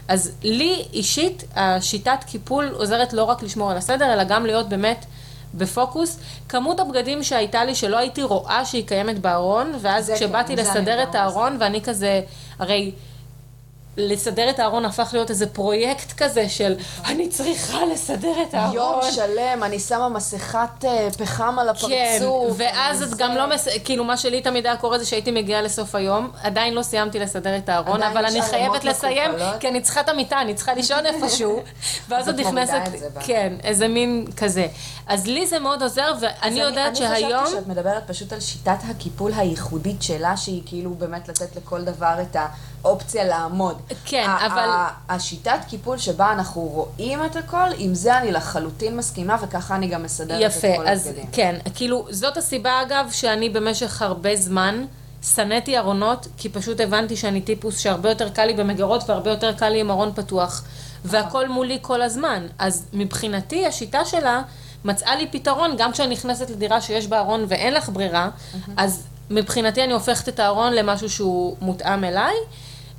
[0.09, 5.05] אז לי אישית, השיטת קיפול עוזרת לא רק לשמור על הסדר, אלא גם להיות באמת
[5.55, 6.19] בפוקוס.
[6.49, 11.57] כמות הבגדים שהייתה לי, שלא הייתי רואה שהיא קיימת בארון, ואז כשבאתי לסדר את הארון,
[11.61, 12.21] ואני כזה,
[12.59, 12.93] הרי...
[13.99, 16.75] לסדר את הארון הפך להיות איזה פרויקט כזה של
[17.07, 18.75] אני צריכה לסדר את הארון.
[18.75, 21.91] יום שלם, אני שמה מסכת אה, פחם על הפרצוף.
[21.91, 22.23] כן,
[22.57, 23.69] ואז את גם לא, מס...
[23.85, 27.57] כאילו מה שלי תמיד היה קורה זה שהייתי מגיעה לסוף היום, עדיין לא סיימתי לסדר
[27.57, 29.31] את הארון, אבל אני חייבת לסיים.
[29.61, 31.63] כי אני צריכה את המיטה, אני צריכה לישון איפשהו,
[32.09, 32.81] ואז עוד את נכנסת.
[33.21, 34.67] כן, איזה מין כזה.
[35.07, 37.45] אז לי זה מאוד עוזר, ואני יודעת אני שהיום...
[37.45, 42.15] חשבתי שאת מדברת פשוט על שיטת הקיפול הייחודית שלה, שהיא כאילו באמת לתת לכל דבר
[42.23, 42.37] את
[42.85, 43.79] האופציה לעמוד.
[44.05, 44.69] כן, אבל-
[45.09, 50.03] השיטת קיפול שבה אנחנו רואים את הכל, עם זה אני לחלוטין מסכימה, וככה אני גם
[50.03, 51.27] מסדרת את יפה, כל אז הבגדים.
[51.33, 54.85] כן, כאילו, זאת הסיבה אגב שאני במשך הרבה זמן
[55.23, 59.69] שנאתי ארונות, כי פשוט הבנתי שאני טיפוס שהרבה יותר קל לי במגירות והרבה יותר קל
[59.69, 60.65] לי עם ארון פתוח,
[61.05, 62.47] והכל מולי כל הזמן.
[62.59, 64.43] אז מבחינתי השיטה שלה
[64.85, 68.31] מצאה לי פתרון, גם כשאני נכנסת לדירה שיש בה ארון ואין לך ברירה,
[68.77, 72.35] אז מבחינתי אני הופכת את הארון למשהו שהוא מותאם אליי.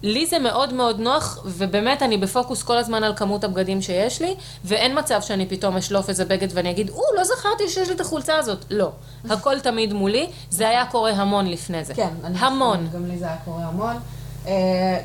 [0.03, 4.35] לי זה מאוד מאוד נוח, ובאמת אני בפוקוס כל הזמן על כמות הבגדים שיש לי,
[4.65, 8.01] ואין מצב שאני פתאום אשלוף איזה בגד ואני אגיד, או, לא זכרתי שיש לי את
[8.01, 8.65] החולצה הזאת.
[8.69, 8.91] לא.
[9.29, 11.93] הכל תמיד מולי, זה היה קורה המון לפני זה.
[11.93, 12.87] כן, אני המון.
[12.93, 13.95] גם לי זה היה קורה המון.
[14.45, 14.49] Uh,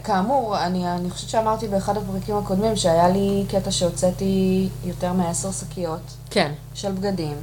[0.04, 6.00] כאמור, אני, אני חושבת שאמרתי באחד הפרקים הקודמים שהיה לי קטע שהוצאתי יותר מעשר שקיות
[6.30, 6.52] כן.
[6.74, 7.36] של בגדים.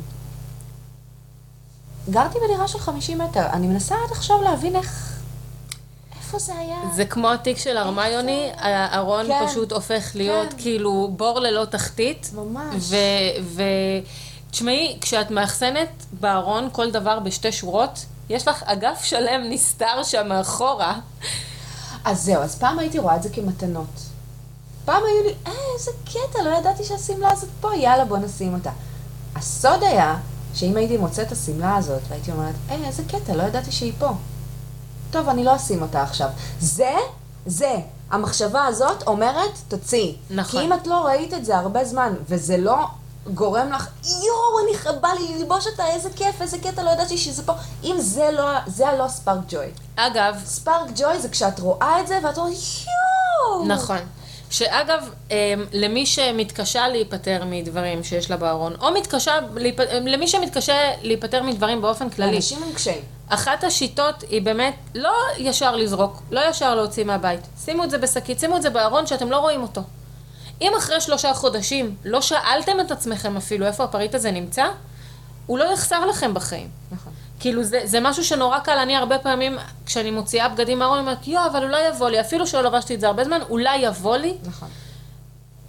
[2.10, 5.11] גרתי בדירה של 50 מטר, אני מנסה עד עכשיו להבין איך...
[6.34, 6.80] איפה זה היה?
[6.96, 10.58] זה כמו התיק של הרמיוני, הארון כן, פשוט הופך להיות כן.
[10.58, 12.32] כאילו בור ללא תחתית.
[12.34, 12.76] ממש.
[12.78, 12.96] ו...
[13.42, 13.64] ו...
[15.02, 21.00] כשאת מאחסנת בארון כל דבר בשתי שורות, יש לך אגף שלם נסתר שם מאחורה.
[22.06, 24.00] אז זהו, אז פעם הייתי רואה את זה כמתנות.
[24.86, 28.72] פעם היו לי, אה, איזה קטע, לא ידעתי שהשמלה הזאת פה, יאללה, בוא נשים אותה.
[29.36, 30.16] הסוד היה,
[30.54, 34.10] שאם הייתי מוצאת את השמלה הזאת, והייתי אומרת, אה, איזה קטע, לא ידעתי שהיא פה.
[35.12, 36.30] טוב, אני לא אשים אותה עכשיו.
[36.60, 36.96] זה,
[37.46, 37.76] זה,
[38.12, 40.16] המחשבה הזאת אומרת, תוציאי.
[40.30, 40.60] נכון.
[40.60, 42.78] כי אם את לא ראית את זה הרבה זמן, וזה לא
[43.34, 47.44] גורם לך, יואו, אני בא לי ללבוש אותה, איזה כיף, איזה קטע, לא ידעתי שזה
[47.44, 47.54] פה.
[47.84, 49.68] אם זה לא, זה הלא ספארק ג'וי.
[49.96, 53.66] אגב, ספארק ג'וי זה כשאת רואה את זה, ואת אומרת, יואו!
[53.66, 53.98] נכון.
[54.50, 55.36] שאגב, אמ,
[55.72, 59.40] למי שמתקשה להיפטר מדברים שיש לה בארון, או מתקשה.
[60.06, 63.02] למי שמתקשה להיפטר מדברים באופן כללי, לאנשים עם קשיים.
[63.34, 67.40] אחת השיטות היא באמת לא ישר לזרוק, לא ישר להוציא מהבית.
[67.66, 69.82] שימו את זה בשקית, שימו את זה בארון שאתם לא רואים אותו.
[70.62, 74.66] אם אחרי שלושה חודשים לא שאלתם את עצמכם אפילו איפה הפריט הזה נמצא,
[75.46, 76.70] הוא לא יחסר לכם בחיים.
[76.92, 77.14] נכון.
[77.40, 81.28] כאילו זה, זה משהו שנורא קל, אני הרבה פעמים, כשאני מוציאה בגדים מהארון, אני אומרת,
[81.28, 84.38] יואו, אבל אולי יבוא לי, אפילו שלא לבשתי את זה הרבה זמן, אולי יבוא לי,
[84.46, 84.70] נכון.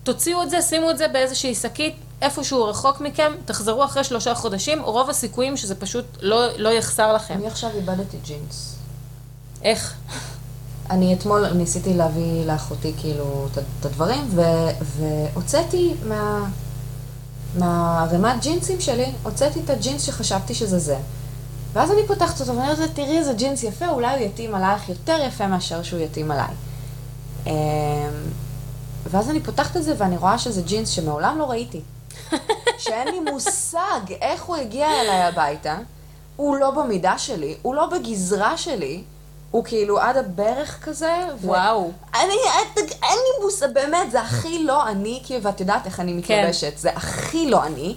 [0.03, 4.83] תוציאו את זה, שימו את זה באיזושהי שקית, איפשהו רחוק מכם, תחזרו אחרי שלושה חודשים,
[4.83, 7.35] רוב הסיכויים שזה פשוט לא, לא יחסר לכם.
[7.35, 8.77] אני עכשיו איבדתי ג'ינס.
[9.63, 9.95] איך?
[10.91, 14.31] אני אתמול ניסיתי להביא לאחותי כאילו את הדברים,
[14.97, 16.49] והוצאתי מה...
[17.59, 20.97] מהערימת ג'ינסים שלי, הוצאתי את הג'ינס שחשבתי שזה זה.
[21.73, 25.19] ואז אני פותחת אותו ואני אומרת, תראי איזה ג'ינס יפה, אולי הוא יתאים עלייך יותר
[25.27, 26.55] יפה מאשר שהוא יתאים עליי.
[27.47, 27.53] אמ,
[29.11, 31.81] ואז אני פותחת את זה ואני רואה שזה ג'ינס שמעולם לא ראיתי.
[32.79, 33.79] שאין לי מושג
[34.21, 35.77] איך הוא הגיע אליי הביתה.
[36.37, 39.03] הוא לא במידה שלי, הוא לא בגזרה שלי,
[39.51, 41.13] הוא כאילו עד הברך כזה.
[41.41, 41.91] ו- וואו.
[42.15, 42.35] אני,
[42.77, 46.39] אין לי מושג, באמת, זה הכי לא אני, כאילו, ואת יודעת איך אני כן.
[46.41, 47.95] מתלבשת, זה הכי לא אני.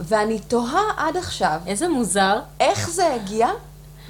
[0.00, 2.38] ואני תוהה עד עכשיו, איזה מוזר.
[2.60, 3.48] איך זה הגיע,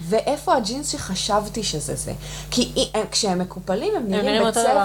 [0.00, 2.12] ואיפה הג'ינס שחשבתי שזה זה.
[2.50, 4.62] כי הם- כשהם מקופלים, הם נראים בצבע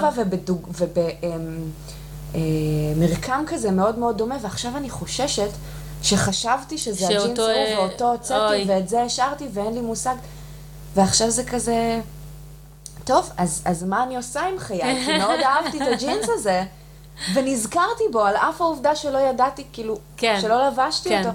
[2.34, 5.50] ובמרקם כזה מאוד מאוד דומה, ועכשיו אני חוששת
[6.02, 8.64] שחשבתי שזה הג'ינס שאותו, הוא, אה, ואותו הוצאתי.
[8.66, 10.14] ואת זה השארתי, ואין לי מושג.
[10.94, 12.00] ועכשיו זה כזה...
[13.04, 15.04] טוב, אז, אז מה אני עושה עם חיי?
[15.04, 16.62] כי מאוד אהבתי את הג'ינס הזה,
[17.34, 20.38] ונזכרתי בו על אף העובדה שלא ידעתי, כאילו, כן.
[20.40, 21.18] שלא לבשתי כן.
[21.18, 21.30] אותו.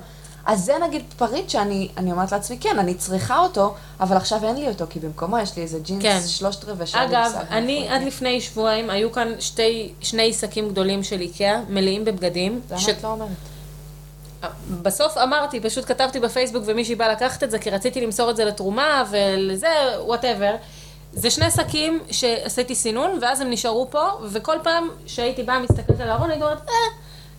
[0.47, 4.55] אז זה נגיד פריט שאני אני אומרת לעצמי, כן, אני צריכה אותו, אבל עכשיו אין
[4.55, 6.19] לי אותו, כי במקומו יש לי איזה ג'ינס כן.
[6.27, 7.05] שלושת רבעי שעה.
[7.05, 8.01] אגב, אני עד.
[8.01, 12.61] לפני שבועיים, היו כאן שתי, שני שקים גדולים של איקאה, מלאים בבגדים.
[12.71, 13.29] למה ש- את לא אומרת?
[14.81, 18.45] בסוף אמרתי, פשוט כתבתי בפייסבוק ומישהי באה לקחת את זה, כי רציתי למסור את זה
[18.45, 19.67] לתרומה ולזה,
[19.99, 20.55] whatever.
[21.13, 26.09] זה שני שקים שעשיתי סינון, ואז הם נשארו פה, וכל פעם שהייתי באה מסתכלת על
[26.09, 26.73] הארון, הייתי אומרת, אה,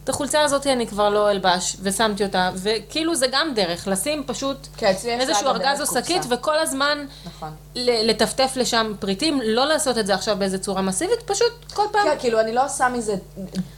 [0.09, 4.69] את החולצה הזאת אני כבר לא אלבש, ושמתי אותה, וכאילו זה גם דרך, לשים פשוט
[5.07, 5.87] איזשהו ארגז או.
[5.87, 7.49] שקית, וכל הזמן נכון.
[7.75, 12.05] לטפטף לשם פריטים, לא לעשות את זה עכשיו באיזה צורה מסיבית, פשוט כל פעם.
[12.05, 13.15] כן, כאילו, אני לא עושה מזה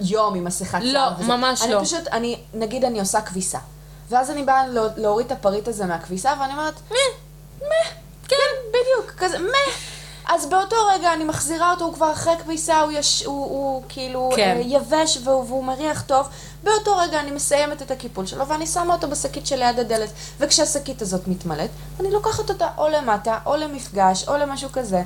[0.01, 0.93] יום עם מסכת שיער.
[0.93, 1.29] לא, וזה.
[1.29, 1.81] ממש אני לא.
[1.83, 3.59] פשוט, אני, נגיד אני עושה כביסה.
[4.09, 4.65] ואז אני באה
[4.97, 6.95] להוריד את הפריט הזה מהכביסה, ואני אומרת, מeh,
[7.61, 7.89] מeh,
[8.29, 8.37] כן,
[8.69, 10.00] בדיוק, כזה, מeh.
[10.29, 14.31] אז באותו רגע אני מחזירה אותו, הוא כבר אחרי כביסה, הוא, יש, הוא, הוא כאילו
[14.37, 14.57] כן.
[14.57, 16.29] אה, יבש והוא, והוא מריח טוב.
[16.65, 20.09] באותו רגע אני מסיימת את הקיפול שלו, ואני שמה אותו בשקית שליד הדלת.
[20.41, 25.03] וכשהשקית הזאת מתמלאת, אני לוקחת אותה או למטה, או למפגש, או למשהו כזה.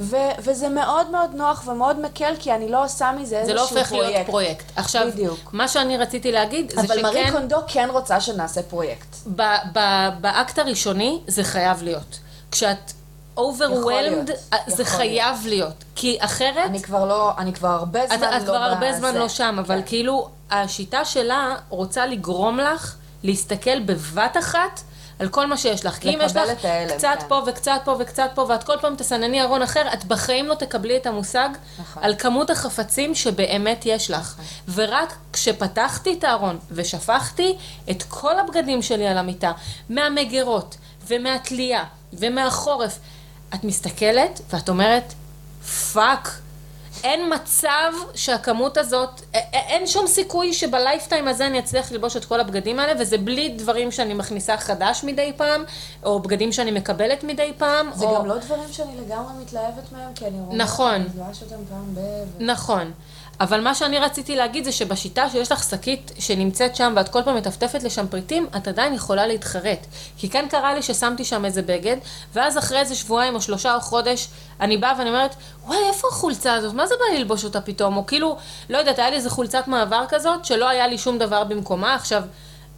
[0.00, 3.66] ו- וזה מאוד מאוד נוח ומאוד מקל, כי אני לא עושה מזה זה איזשהו לא
[3.66, 3.90] פרויקט.
[3.90, 4.64] הופך להיות פרויקט.
[4.76, 5.38] עכשיו, בדיוק.
[5.52, 9.16] מה שאני רציתי להגיד, זה אבל מארי שכן, קונדו כן רוצה שנעשה פרויקט.
[9.36, 9.42] ב-
[9.72, 12.18] ב- באקט הראשוני זה חייב להיות.
[12.50, 12.92] כשאת
[13.38, 14.30] overwhelmed, להיות,
[14.66, 15.84] זה חייב להיות.
[15.94, 19.08] כי אחרת, אני כבר לא, אני כבר הרבה את, זמן לא את כבר הרבה זמן
[19.08, 19.18] בזה.
[19.18, 19.86] לא שם, אבל כן.
[19.86, 24.80] כאילו, השיטה שלה רוצה לגרום לך להסתכל בבת אחת
[25.18, 25.98] על כל מה שיש לך.
[25.98, 27.28] כי אם יש לך את ההלם, קצת כן.
[27.28, 30.96] פה וקצת פה וקצת פה, ואת כל פעם תסנני ארון אחר, את בחיים לא תקבלי
[30.96, 31.48] את המושג
[31.80, 32.02] נכון.
[32.02, 34.36] על כמות החפצים שבאמת יש לך.
[34.74, 37.56] ורק כשפתחתי את הארון ושפכתי
[37.90, 39.52] את כל הבגדים שלי על המיטה,
[39.88, 40.76] מהמגירות
[41.06, 42.98] ומהתלייה ומהחורף,
[43.54, 45.12] את מסתכלת ואת אומרת,
[45.92, 46.28] fuck.
[47.04, 52.16] אין מצב שהכמות הזאת, א- א- אין שום סיכוי שב lifetime הזה אני אצליח ללבוש
[52.16, 55.64] את כל הבגדים האלה, וזה בלי דברים שאני מכניסה חדש מדי פעם,
[56.04, 58.14] או בגדים שאני מקבלת מדי פעם, זה או...
[58.14, 60.56] גם לא דברים שאני לגמרי מתלהבת מהם, כי אני רואה...
[60.56, 60.94] נכון.
[60.94, 62.00] אני לובש אותם פעם ב...
[62.40, 62.92] נכון.
[63.40, 67.36] אבל מה שאני רציתי להגיד זה שבשיטה שיש לך שקית שנמצאת שם ואת כל פעם
[67.36, 69.86] מטפטפת לשם פריטים, את עדיין יכולה להתחרט.
[70.18, 71.96] כי כן קרה לי ששמתי שם איזה בגד,
[72.32, 74.28] ואז אחרי איזה שבועיים או שלושה או חודש,
[74.60, 75.34] אני באה ואני אומרת,
[75.66, 76.74] וואי, איפה החולצה הזאת?
[76.74, 77.96] מה זה בא לי ללבוש אותה פתאום?
[77.96, 78.36] או כאילו,
[78.70, 81.94] לא יודעת, היה לי איזה חולצת מעבר כזאת, שלא היה לי שום דבר במקומה.
[81.94, 82.22] עכשיו,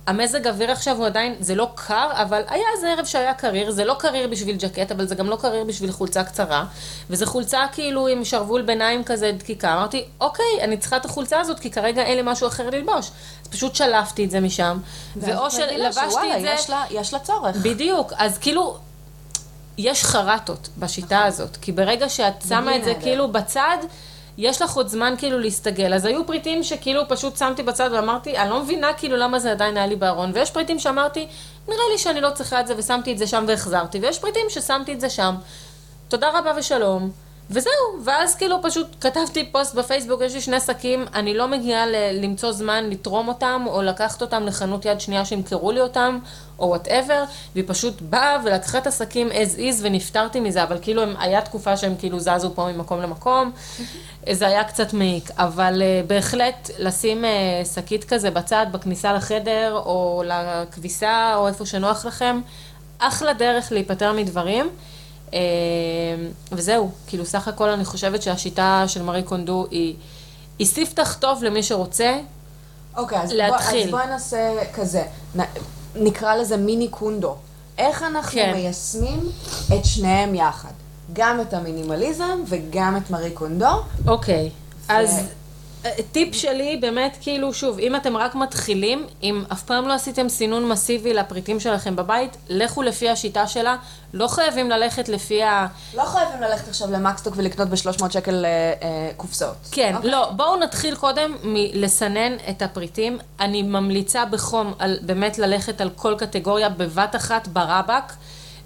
[0.07, 3.85] המזג אוויר עכשיו הוא עדיין, זה לא קר, אבל היה איזה ערב שהיה קריר, זה
[3.85, 6.65] לא קריר בשביל ג'קט, אבל זה גם לא קריר בשביל חולצה קצרה,
[7.11, 9.75] וזה חולצה כאילו עם שרוול ביניים כזה דקיקה.
[9.75, 13.11] אמרתי, אוקיי, אני צריכה את החולצה הזאת, כי כרגע אין לי משהו אחר ללבוש.
[13.43, 14.79] אז פשוט שלפתי את זה משם,
[15.17, 16.49] ואו שלבשתי את זה...
[16.55, 17.57] יש לה, יש לה צורך.
[17.57, 18.79] בדיוק, אז כאילו,
[19.79, 21.29] יש חרטות בשיטה נכון.
[21.29, 22.95] הזאת, כי ברגע שאת שמה את זה.
[23.01, 23.79] כאילו בצד,
[24.41, 25.95] יש לך עוד זמן כאילו להסתגל.
[25.95, 29.77] אז היו פריטים שכאילו פשוט שמתי בצד ואמרתי, אני לא מבינה כאילו למה זה עדיין
[29.77, 31.27] היה לי בארון, ויש פריטים שאמרתי,
[31.69, 34.93] נראה לי שאני לא צריכה את זה ושמתי את זה שם והחזרתי, ויש פריטים ששמתי
[34.93, 35.35] את זה שם.
[36.09, 37.11] תודה רבה ושלום.
[37.51, 37.73] וזהו,
[38.05, 42.53] ואז כאילו פשוט כתבתי פוסט בפייסבוק, יש לי שני שקים, אני לא מגיעה ל- למצוא
[42.53, 46.19] זמן לתרום אותם, או לקחת אותם לחנות יד שנייה שימכרו לי אותם,
[46.59, 47.25] או whatever,
[47.55, 51.77] והיא פשוט באה ולקחה את השקים as is ונפטרתי מזה, אבל כאילו הם, היה תקופה
[51.77, 53.51] שהם כאילו זזו פה ממקום למקום,
[54.33, 60.23] זה היה קצת מעיק, אבל uh, בהחלט לשים uh, שקית כזה בצד, בכניסה לחדר, או
[60.27, 62.41] לכביסה, או איפה שנוח לכם,
[62.99, 64.69] אחלה דרך להיפטר מדברים.
[65.35, 65.39] אה,
[66.53, 69.95] וזהו, כאילו סך הכל אני חושבת שהשיטה של מארי קונדו היא,
[70.59, 72.19] היא ספתח טוב למי שרוצה.
[72.97, 73.91] אוקיי, אז, להתחיל.
[73.91, 75.03] בוא, אז בואי נעשה כזה,
[75.37, 75.41] נ,
[75.95, 77.37] נקרא לזה מיני קונדו.
[77.79, 78.53] איך אנחנו כן.
[78.55, 79.21] מיישמים
[79.75, 80.73] את שניהם יחד?
[81.13, 83.67] גם את המינימליזם וגם את מארי קונדו.
[84.07, 84.51] אוקיי,
[84.89, 85.23] אז אה,
[86.13, 90.69] טיפ שלי באמת, כאילו, שוב, אם אתם רק מתחילים, אם אף פעם לא עשיתם סינון
[90.69, 93.77] מסיבי לפריטים שלכם בבית, לכו לפי השיטה שלה,
[94.13, 95.67] לא חייבים ללכת לפי ה...
[95.95, 98.51] לא חייבים ללכת עכשיו למקסטוק ולקנות ב-300 שקל אה,
[98.83, 99.57] אה, קופסאות.
[99.71, 100.11] כן, אוקיי?
[100.11, 103.19] לא, בואו נתחיל קודם מלסנן את הפריטים.
[103.41, 108.13] אני ממליצה בחום על באמת ללכת על כל קטגוריה בבת אחת ברבק.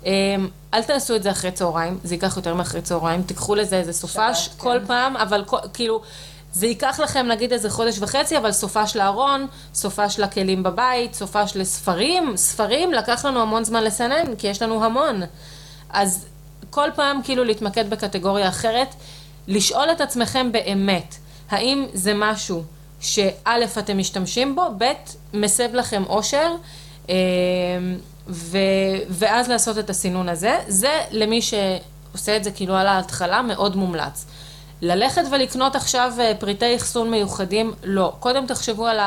[0.04, 3.92] אמ, אל תעשו את זה אחרי צהריים, זה ייקח יותר מאחרי צהריים, תיקחו לזה איזה
[3.92, 4.86] סופש שבת, כל כן.
[4.86, 6.02] פעם, אבל כאילו,
[6.54, 12.36] זה ייקח לכם נגיד איזה חודש וחצי, אבל סופש לארון, סופש לכלים בבית, סופש לספרים,
[12.36, 15.22] ספרים לקח לנו המון זמן לסנן, כי יש לנו המון.
[15.90, 16.26] אז
[16.70, 18.94] כל פעם כאילו להתמקד בקטגוריה אחרת,
[19.48, 21.14] לשאול את עצמכם באמת,
[21.50, 22.62] האם זה משהו
[23.00, 24.92] שא' אתם משתמשים בו, ב'
[25.32, 26.54] מסב לכם אושר,
[27.10, 27.14] אה,
[28.28, 28.58] ו,
[29.08, 30.58] ואז לעשות את הסינון הזה.
[30.68, 34.26] זה למי שעושה את זה כאילו על ההתחלה, מאוד מומלץ.
[34.82, 38.12] ללכת ולקנות עכשיו אה, פריטי אחסון מיוחדים, לא.
[38.20, 38.98] קודם תחשבו על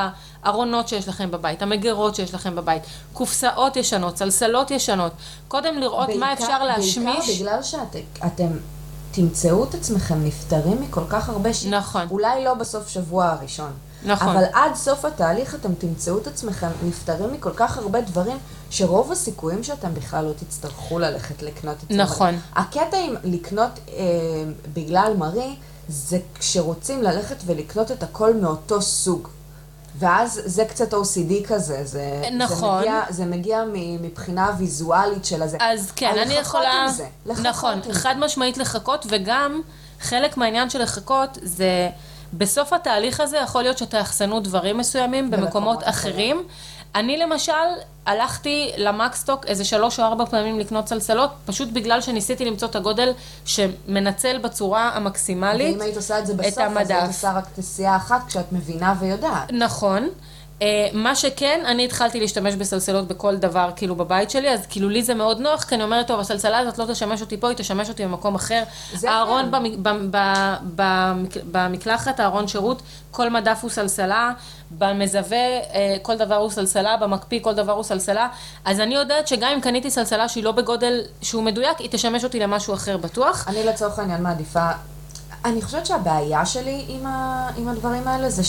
[0.42, 5.12] הארונות שיש לכם בבית, המגירות שיש לכם בבית, קופסאות ישנות, סלסלות ישנות.
[5.48, 6.98] קודם לראות מה בעיקר- אפשר להשמיש.
[7.26, 8.48] בעיקר בגלל שאתם
[9.12, 11.72] תמצאו את עצמכם נפטרים מכל כך הרבה שיט.
[11.72, 12.06] נכון.
[12.10, 13.70] אולי לא בסוף שבוע הראשון.
[14.04, 14.28] נכון.
[14.28, 18.38] אבל עד סוף התהליך אתם תמצאו את עצמכם נפטרים מכל כך הרבה דברים,
[18.70, 21.96] שרוב הסיכויים שאתם בכלל לא תצטרכו ללכת לקנות את זה.
[21.96, 22.38] נכון.
[22.54, 23.94] הקטע עם לקנות אה,
[24.72, 25.56] בגלל מרי,
[25.88, 29.28] זה כשרוצים ללכת ולקנות את הכל מאותו סוג.
[29.98, 32.82] ואז זה קצת OCD כזה, זה, נכון.
[32.82, 35.56] זה מגיע, זה מגיע מבחינה ויזואלית של הזה.
[35.60, 36.82] אז כן, אני לחכות יכולה...
[36.82, 39.60] עם זה, לחכות נכון, עם חד משמעית לחכות, וגם
[40.00, 41.90] חלק מהעניין של לחכות זה
[42.32, 46.42] בסוף התהליך הזה יכול להיות שתאחסנו דברים מסוימים במקומות אחרים.
[46.94, 47.52] אני למשל
[48.06, 53.12] הלכתי למקסטוק איזה שלוש או ארבע פעמים לקנות סלסלות, פשוט בגלל שניסיתי למצוא את הגודל
[53.44, 56.90] שמנצל בצורה המקסימלית ואם היית עושה את זה בסוף, אז המדף.
[56.90, 59.52] היית עושה רק נסיעה אחת כשאת מבינה ויודעת.
[59.52, 60.08] נכון.
[60.62, 65.02] אה, מה שכן, אני התחלתי להשתמש בסלסלות בכל דבר כאילו בבית שלי, אז כאילו לי
[65.02, 67.88] זה מאוד נוח, כי אני אומרת, טוב, הסלסלה הזאת לא תשמש אותי פה, היא תשמש
[67.88, 68.62] אותי במקום אחר.
[69.08, 69.64] הארון כן.
[70.72, 74.32] במק- במקלחת, הארון שירות, כל מדף הוא סלסלה,
[74.70, 78.28] במזווה אה, כל דבר הוא סלסלה, במקפיא כל דבר הוא סלסלה,
[78.64, 82.40] אז אני יודעת שגם אם קניתי סלסלה שהיא לא בגודל שהוא מדויק, היא תשמש אותי
[82.40, 83.48] למשהו אחר בטוח.
[83.48, 84.68] אני לצורך העניין מעדיפה,
[85.44, 88.42] אני חושבת שהבעיה שלי עם, ה, עם הדברים האלה זה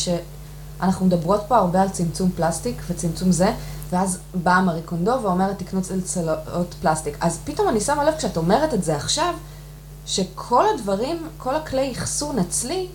[0.80, 3.52] שאנחנו מדברות פה הרבה על צמצום פלסטיק וצמצום זה,
[3.90, 7.18] ואז באה מארי קונדו ואומרת תקנו צלצלות פלסטיק.
[7.22, 9.34] אז פתאום אני שמה לב כשאת אומרת את זה עכשיו,
[10.06, 12.88] שכל הדברים, כל הכלי אחסון אצלי,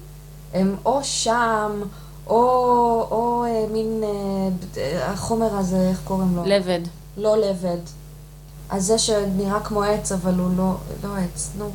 [0.55, 1.82] הם או שם,
[2.26, 2.37] או,
[3.11, 4.09] או אה, מין, אה,
[4.82, 6.43] אה, החומר הזה, איך קוראים לו?
[6.45, 6.80] לבד.
[7.16, 7.78] לא לבד.
[8.70, 10.74] אז זה שנראה כמו עץ, אבל הוא לא,
[11.05, 11.70] לא עץ, נו.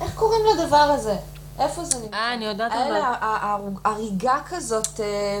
[0.00, 1.16] איך קוראים לדבר הזה?
[1.60, 2.16] איפה זה נמצא?
[2.16, 5.40] אה, אני יודעת ה- הריגה כזאת אה,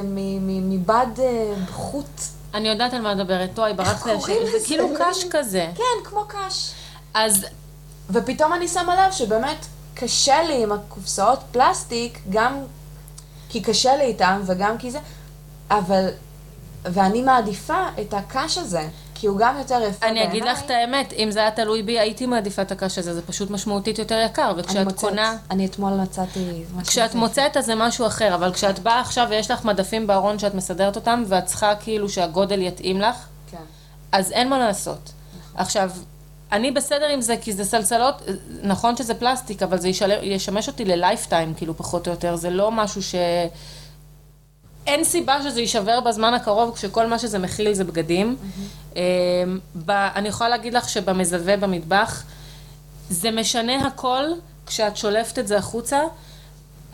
[0.62, 2.20] מבד אה, חוט.
[2.54, 4.26] אני יודעת על מה מדברת, טוי, ברח לי השם.
[4.52, 4.66] זה?
[4.66, 5.66] כאילו קש כזה.
[5.74, 6.72] כן, כמו קש.
[7.14, 7.46] אז
[8.10, 12.58] ופתאום אני שמה לב שבאמת קשה לי עם הקופסאות פלסטיק, גם
[13.48, 14.98] כי קשה לי איתם וגם כי זה,
[15.70, 16.06] אבל,
[16.84, 18.88] ואני מעדיפה את הקש הזה,
[19.20, 21.98] כי הוא גם יותר יפה אני אגיד לך את האמת, אם זה היה תלוי בי,
[21.98, 25.00] הייתי מעדיפה את הקש הזה, זה פשוט משמעותית יותר יקר, וכשאת מוצאת.
[25.00, 25.36] קונה...
[25.50, 27.14] אני אתמול מצאתי כשאת.
[27.14, 30.96] מוצאת אז זה משהו אחר, אבל כשאת באה עכשיו ויש לך מדפים בארון שאת מסדרת
[30.96, 33.16] אותם, ואת צריכה כאילו שהגודל יתאים לך,
[33.50, 33.56] כן.
[34.12, 35.12] אז אין מה לעשות.
[35.54, 35.90] עכשיו,
[36.52, 38.22] אני בסדר עם זה, כי זה סלסלות,
[38.62, 40.10] נכון שזה פלסטיק, אבל זה ישל...
[40.22, 42.36] ישמש אותי ללייפטיים, כאילו, פחות או יותר.
[42.36, 43.14] זה לא משהו ש...
[44.90, 48.36] אין סיבה שזה יישבר בזמן הקרוב, כשכל מה שזה מכיל זה בגדים.
[48.96, 49.00] אמ.
[49.88, 52.24] אני יכולה להגיד לך שבמזווה במטבח,
[53.10, 54.24] זה משנה הכל
[54.66, 56.00] כשאת שולפת את זה החוצה.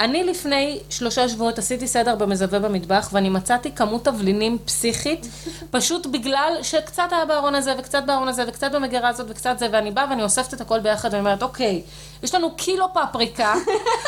[0.00, 5.26] אני לפני שלושה שבועות עשיתי סדר במזווה במטבח, ואני מצאתי כמות תבלינים פסיכית,
[5.76, 9.90] פשוט בגלל שקצת היה בארון הזה, וקצת בארון הזה, וקצת במגירה הזאת, וקצת זה, ואני
[9.90, 11.82] באה ואני אוספת את הכל ביחד, ואני אומרת, אוקיי,
[12.22, 13.54] יש לנו קילו פפריקה,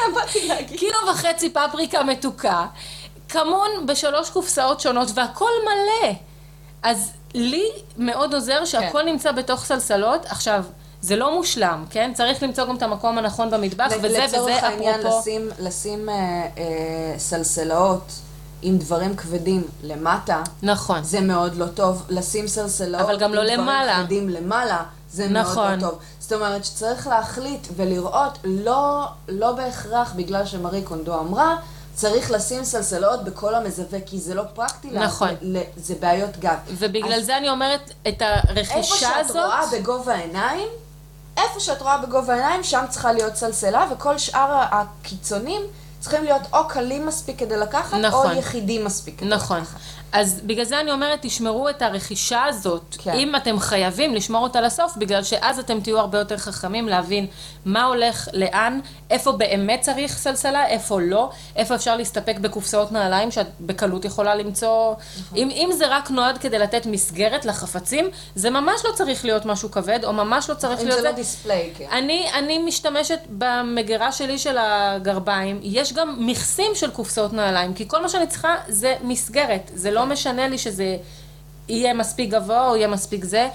[0.79, 2.67] קילו וחצי פפריקה מתוקה,
[3.29, 6.13] כמון בשלוש קופסאות שונות, והכל מלא.
[6.83, 10.27] אז לי מאוד עוזר שהכל נמצא בתוך סלסלות.
[10.27, 10.65] עכשיו,
[11.01, 12.11] זה לא מושלם, כן?
[12.15, 15.19] צריך למצוא גם את המקום הנכון במטבח, וזה, לצורך וזה העניין, אפרופו...
[15.21, 18.13] לשים, לשים אה, אה, סלסלות
[18.63, 21.05] עם דברים כבדים למטה, נכון.
[21.05, 22.07] זה מאוד לא טוב.
[22.09, 23.97] לשים סלסלות אבל גם לא עם דברים למעלה.
[24.03, 25.75] כבדים למעלה, זה מאוד נכון.
[25.75, 25.99] לא טוב.
[26.21, 31.57] זאת אומרת שצריך להחליט ולראות, לא, לא בהכרח בגלל שמרי קונדו אמרה,
[31.99, 34.91] צריך לשים סלסלות בכל המזווה, כי זה לא פרקטי.
[34.91, 35.29] לה- נכון.
[35.43, 36.57] ל- זה בעיות גב.
[36.71, 38.25] ובגלל אז זה אני אומרת, את איפה
[38.75, 39.37] הרכישה שאת הזאת...
[39.37, 40.69] רואה בגובה העיניים,
[41.37, 45.63] איפה שאת רואה בגובה העיניים, שם צריכה להיות סלסלה, וכל שאר הקיצונים
[46.01, 48.31] צריכים להיות או קלים מספיק כדי לקחת, נכון.
[48.33, 49.61] או יחידים מספיק כדי נכון.
[49.61, 49.77] לקחת.
[50.13, 53.13] אז בגלל זה אני אומרת, תשמרו את הרכישה הזאת, כן.
[53.13, 57.27] אם אתם חייבים לשמור אותה לסוף, בגלל שאז אתם תהיו הרבה יותר חכמים להבין
[57.65, 58.81] מה הולך לאן,
[59.11, 64.95] איפה באמת צריך סלסלה, איפה לא, איפה אפשר להסתפק בקופסאות נעליים שאת בקלות יכולה למצוא.
[65.21, 65.39] נכון.
[65.39, 69.71] אם, אם זה רק נועד כדי לתת מסגרת לחפצים, זה ממש לא צריך להיות משהו
[69.71, 71.87] כבד, או ממש לא צריך אם להיות זה לא דיספליי, כן.
[71.93, 78.03] אני, אני משתמשת במגירה שלי של הגרביים, יש גם מכסים של קופסאות נעליים, כי כל
[78.03, 80.97] מה שאני צריכה זה מסגרת, זה לא משנה לי שזה
[81.69, 83.49] יהיה מספיק גבוה או יהיה מספיק זה.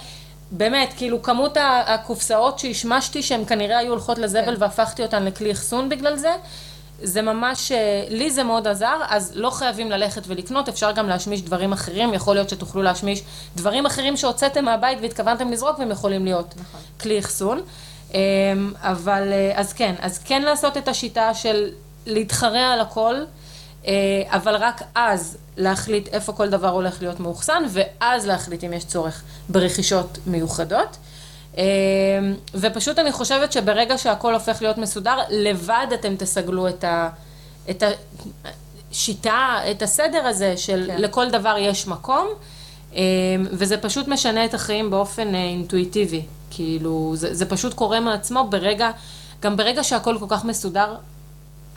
[0.50, 4.62] באמת, כאילו כמות הקופסאות שהשמשתי, שהן כנראה היו הולכות לזבל כן.
[4.62, 6.34] והפכתי אותן לכלי אחסון בגלל זה,
[7.02, 11.42] זה ממש, אה, לי זה מאוד עזר, אז לא חייבים ללכת ולקנות, אפשר גם להשמיש
[11.42, 13.22] דברים אחרים, יכול להיות שתוכלו להשמיש
[13.56, 16.80] דברים אחרים שהוצאתם מהבית והתכוונתם לזרוק והם יכולים להיות נכון.
[17.00, 17.60] כלי אחסון.
[18.14, 18.18] אמ,
[18.80, 21.70] אבל, אה, אז כן, אז כן לעשות את השיטה של
[22.06, 23.14] להתחרע על הכל,
[24.26, 29.22] אבל רק אז להחליט איפה כל דבר הולך להיות מאוחסן, ואז להחליט אם יש צורך
[29.48, 30.96] ברכישות מיוחדות.
[31.56, 31.62] אמ,
[32.54, 37.08] ופשוט אני חושבת שברגע שהכל הופך להיות מסודר, לבד אתם תסגלו את, ה,
[37.70, 37.82] את
[38.90, 41.02] השיטה, את הסדר הזה של כן.
[41.02, 42.28] לכל דבר יש מקום,
[42.92, 42.98] אמ,
[43.50, 46.22] וזה פשוט משנה את החיים באופן אה, אינטואיטיבי.
[46.50, 48.90] כאילו, זה, זה פשוט קורה מעצמו ברגע,
[49.42, 50.94] גם ברגע שהכל כל כך מסודר,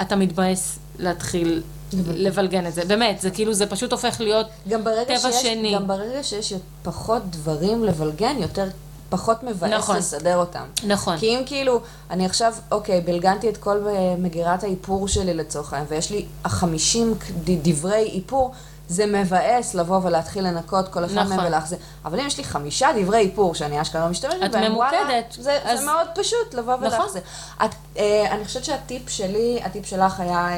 [0.01, 1.61] אתה מתבאס להתחיל
[1.93, 2.85] לבלגן את זה.
[2.85, 5.75] באמת, זה כאילו, זה פשוט הופך להיות גם ברגע טבע שיש, שני.
[5.75, 8.67] גם ברגע שיש פחות דברים לבלגן, יותר,
[9.09, 9.95] פחות מבאס נכון.
[9.97, 10.63] לסדר אותם.
[10.83, 11.17] נכון.
[11.17, 15.91] כי אם כאילו, אני עכשיו, אוקיי, בלגנתי את כל אה, מגירת האיפור שלי לצורך העניין,
[15.93, 17.13] ויש לי החמישים
[17.43, 18.51] ד- דברי איפור,
[18.89, 21.37] זה מבאס לבוא ולהתחיל לנקות כל אחד נכון.
[21.37, 21.77] מהם ולהחזיר.
[22.05, 25.35] אבל אם יש לי חמישה דברי איפור שאני אשכרה משתמשת בהם, וואלה, ממוקדת.
[25.39, 26.87] זה, אז- זה מאוד פשוט לבוא נכון.
[26.87, 27.21] ולהחזיר.
[27.65, 30.57] את, אה, אני חושבת שהטיפ שלי, הטיפ שלך היה אה,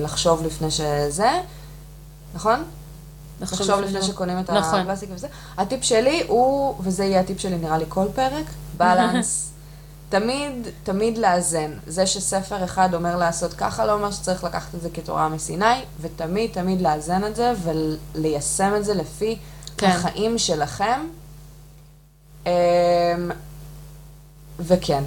[0.00, 1.30] לחשוב לפני שזה,
[2.34, 2.64] נכון?
[3.40, 4.80] לחשוב לפני שקונים את נכון.
[4.80, 5.28] הפלסטיק וזה.
[5.56, 8.46] הטיפ שלי הוא, וזה יהיה הטיפ שלי נראה לי כל פרק,
[8.76, 9.44] בלנס.
[10.08, 11.70] תמיד, תמיד לאזן.
[11.86, 16.50] זה שספר אחד אומר לעשות ככה, לא אומר שצריך לקחת את זה כתורה מסיני, ותמיד,
[16.52, 19.38] תמיד לאזן את זה וליישם את זה לפי
[19.76, 19.86] כן.
[19.86, 21.00] החיים שלכם.
[22.46, 22.50] אמ,
[24.60, 25.04] וכן,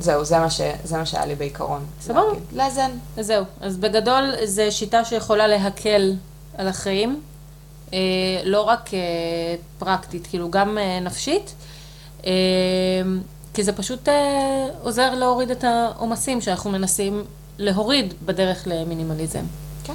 [0.00, 1.84] זהו, זה מה, ש, זה מה שהיה לי בעיקרון.
[2.00, 2.20] סבבה.
[2.52, 2.90] לאזן.
[3.16, 6.12] אז זהו, אז בגדול זו שיטה שיכולה להקל
[6.58, 7.20] על החיים,
[7.92, 7.98] אה,
[8.44, 8.98] לא רק אה,
[9.78, 11.54] פרקטית, כאילו גם אה, נפשית,
[12.26, 12.30] אה,
[13.54, 17.24] כי זה פשוט אה, עוזר להוריד את העומסים שאנחנו מנסים
[17.58, 19.44] להוריד בדרך למינימליזם.
[19.84, 19.94] כן.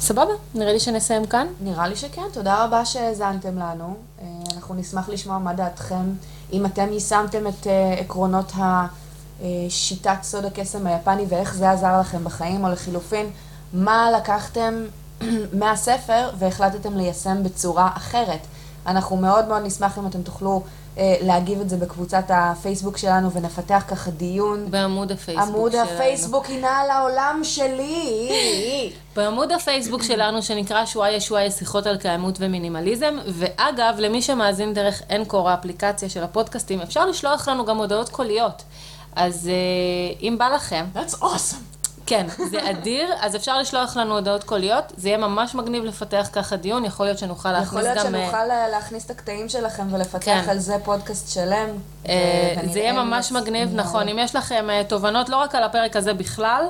[0.00, 0.32] סבבה?
[0.54, 1.46] נראה לי שנסיים כאן.
[1.60, 3.94] נראה לי שכן, תודה רבה שהאזנתם לנו.
[4.22, 4.26] אה,
[4.62, 6.12] אנחנו נשמח לשמוע מה דעתכם,
[6.52, 8.52] אם אתם יישמתם את אה, עקרונות
[9.40, 13.30] השיטת סוד הקסם היפני ואיך זה עזר לכם בחיים, או לחילופין,
[13.72, 14.74] מה לקחתם
[15.58, 18.40] מהספר והחלטתם ליישם בצורה אחרת.
[18.86, 20.62] אנחנו מאוד מאוד נשמח אם אתם תוכלו
[20.98, 24.70] אה, להגיב את זה בקבוצת הפייסבוק שלנו ונפתח ככה דיון.
[24.70, 25.90] בעמוד הפייסבוק עמוד שלנו.
[25.90, 28.30] הפייסבוק הינה על העולם שלי.
[29.16, 35.50] בעמוד הפייסבוק שלנו שנקרא שוואיה שוואיה שיחות על קיימות ומינימליזם, ואגב, למי שמאזין דרך אנקור
[35.50, 38.62] האפליקציה של הפודקאסטים, אפשר לשלוח לנו גם הודעות קוליות.
[39.16, 41.81] אז אה, אם בא לכם, That's awesome.
[42.12, 46.56] כן, זה אדיר, אז אפשר לשלוח לנו הודעות קוליות, זה יהיה ממש מגניב לפתח ככה
[46.56, 48.14] דיון, יכול להיות שנוכל יכול להכניס להיות גם...
[48.14, 50.44] אה, שנוכל אה, להכניס את הקטעים שלכם ולפתח כן.
[50.48, 51.68] על זה פודקאסט שלם.
[52.08, 54.08] אה, זה יהיה ממש מגניב, נראה נכון.
[54.08, 56.64] אם יש לכם תובנות, לא רק על הפרק הזה בכלל,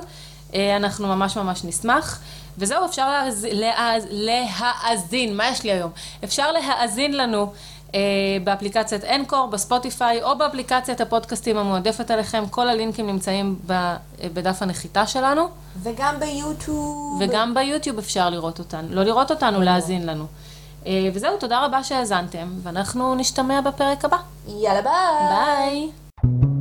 [0.55, 2.19] אנחנו ממש ממש נשמח.
[2.57, 5.91] וזהו, אפשר להאז- להאז- להאזין, מה יש לי היום?
[6.23, 7.51] אפשר להאזין לנו
[8.43, 12.43] באפליקציית אנקור, בספוטיפיי, או באפליקציית הפודקאסטים המועדפת עליכם.
[12.49, 13.95] כל הלינקים נמצאים אה,
[14.33, 15.47] בדף הנחיתה שלנו,
[15.83, 17.21] וגם ביוטיוב.
[17.21, 18.87] וגם ביוטיוב אפשר לראות אותנו.
[18.89, 20.25] לא לראות אותנו, להאזין לנו.
[20.85, 24.17] אה, וזהו, תודה רבה שהאזנתם, ואנחנו נשתמע בפרק הבא.
[24.47, 25.29] יאללה ביי.
[25.29, 26.52] ביי!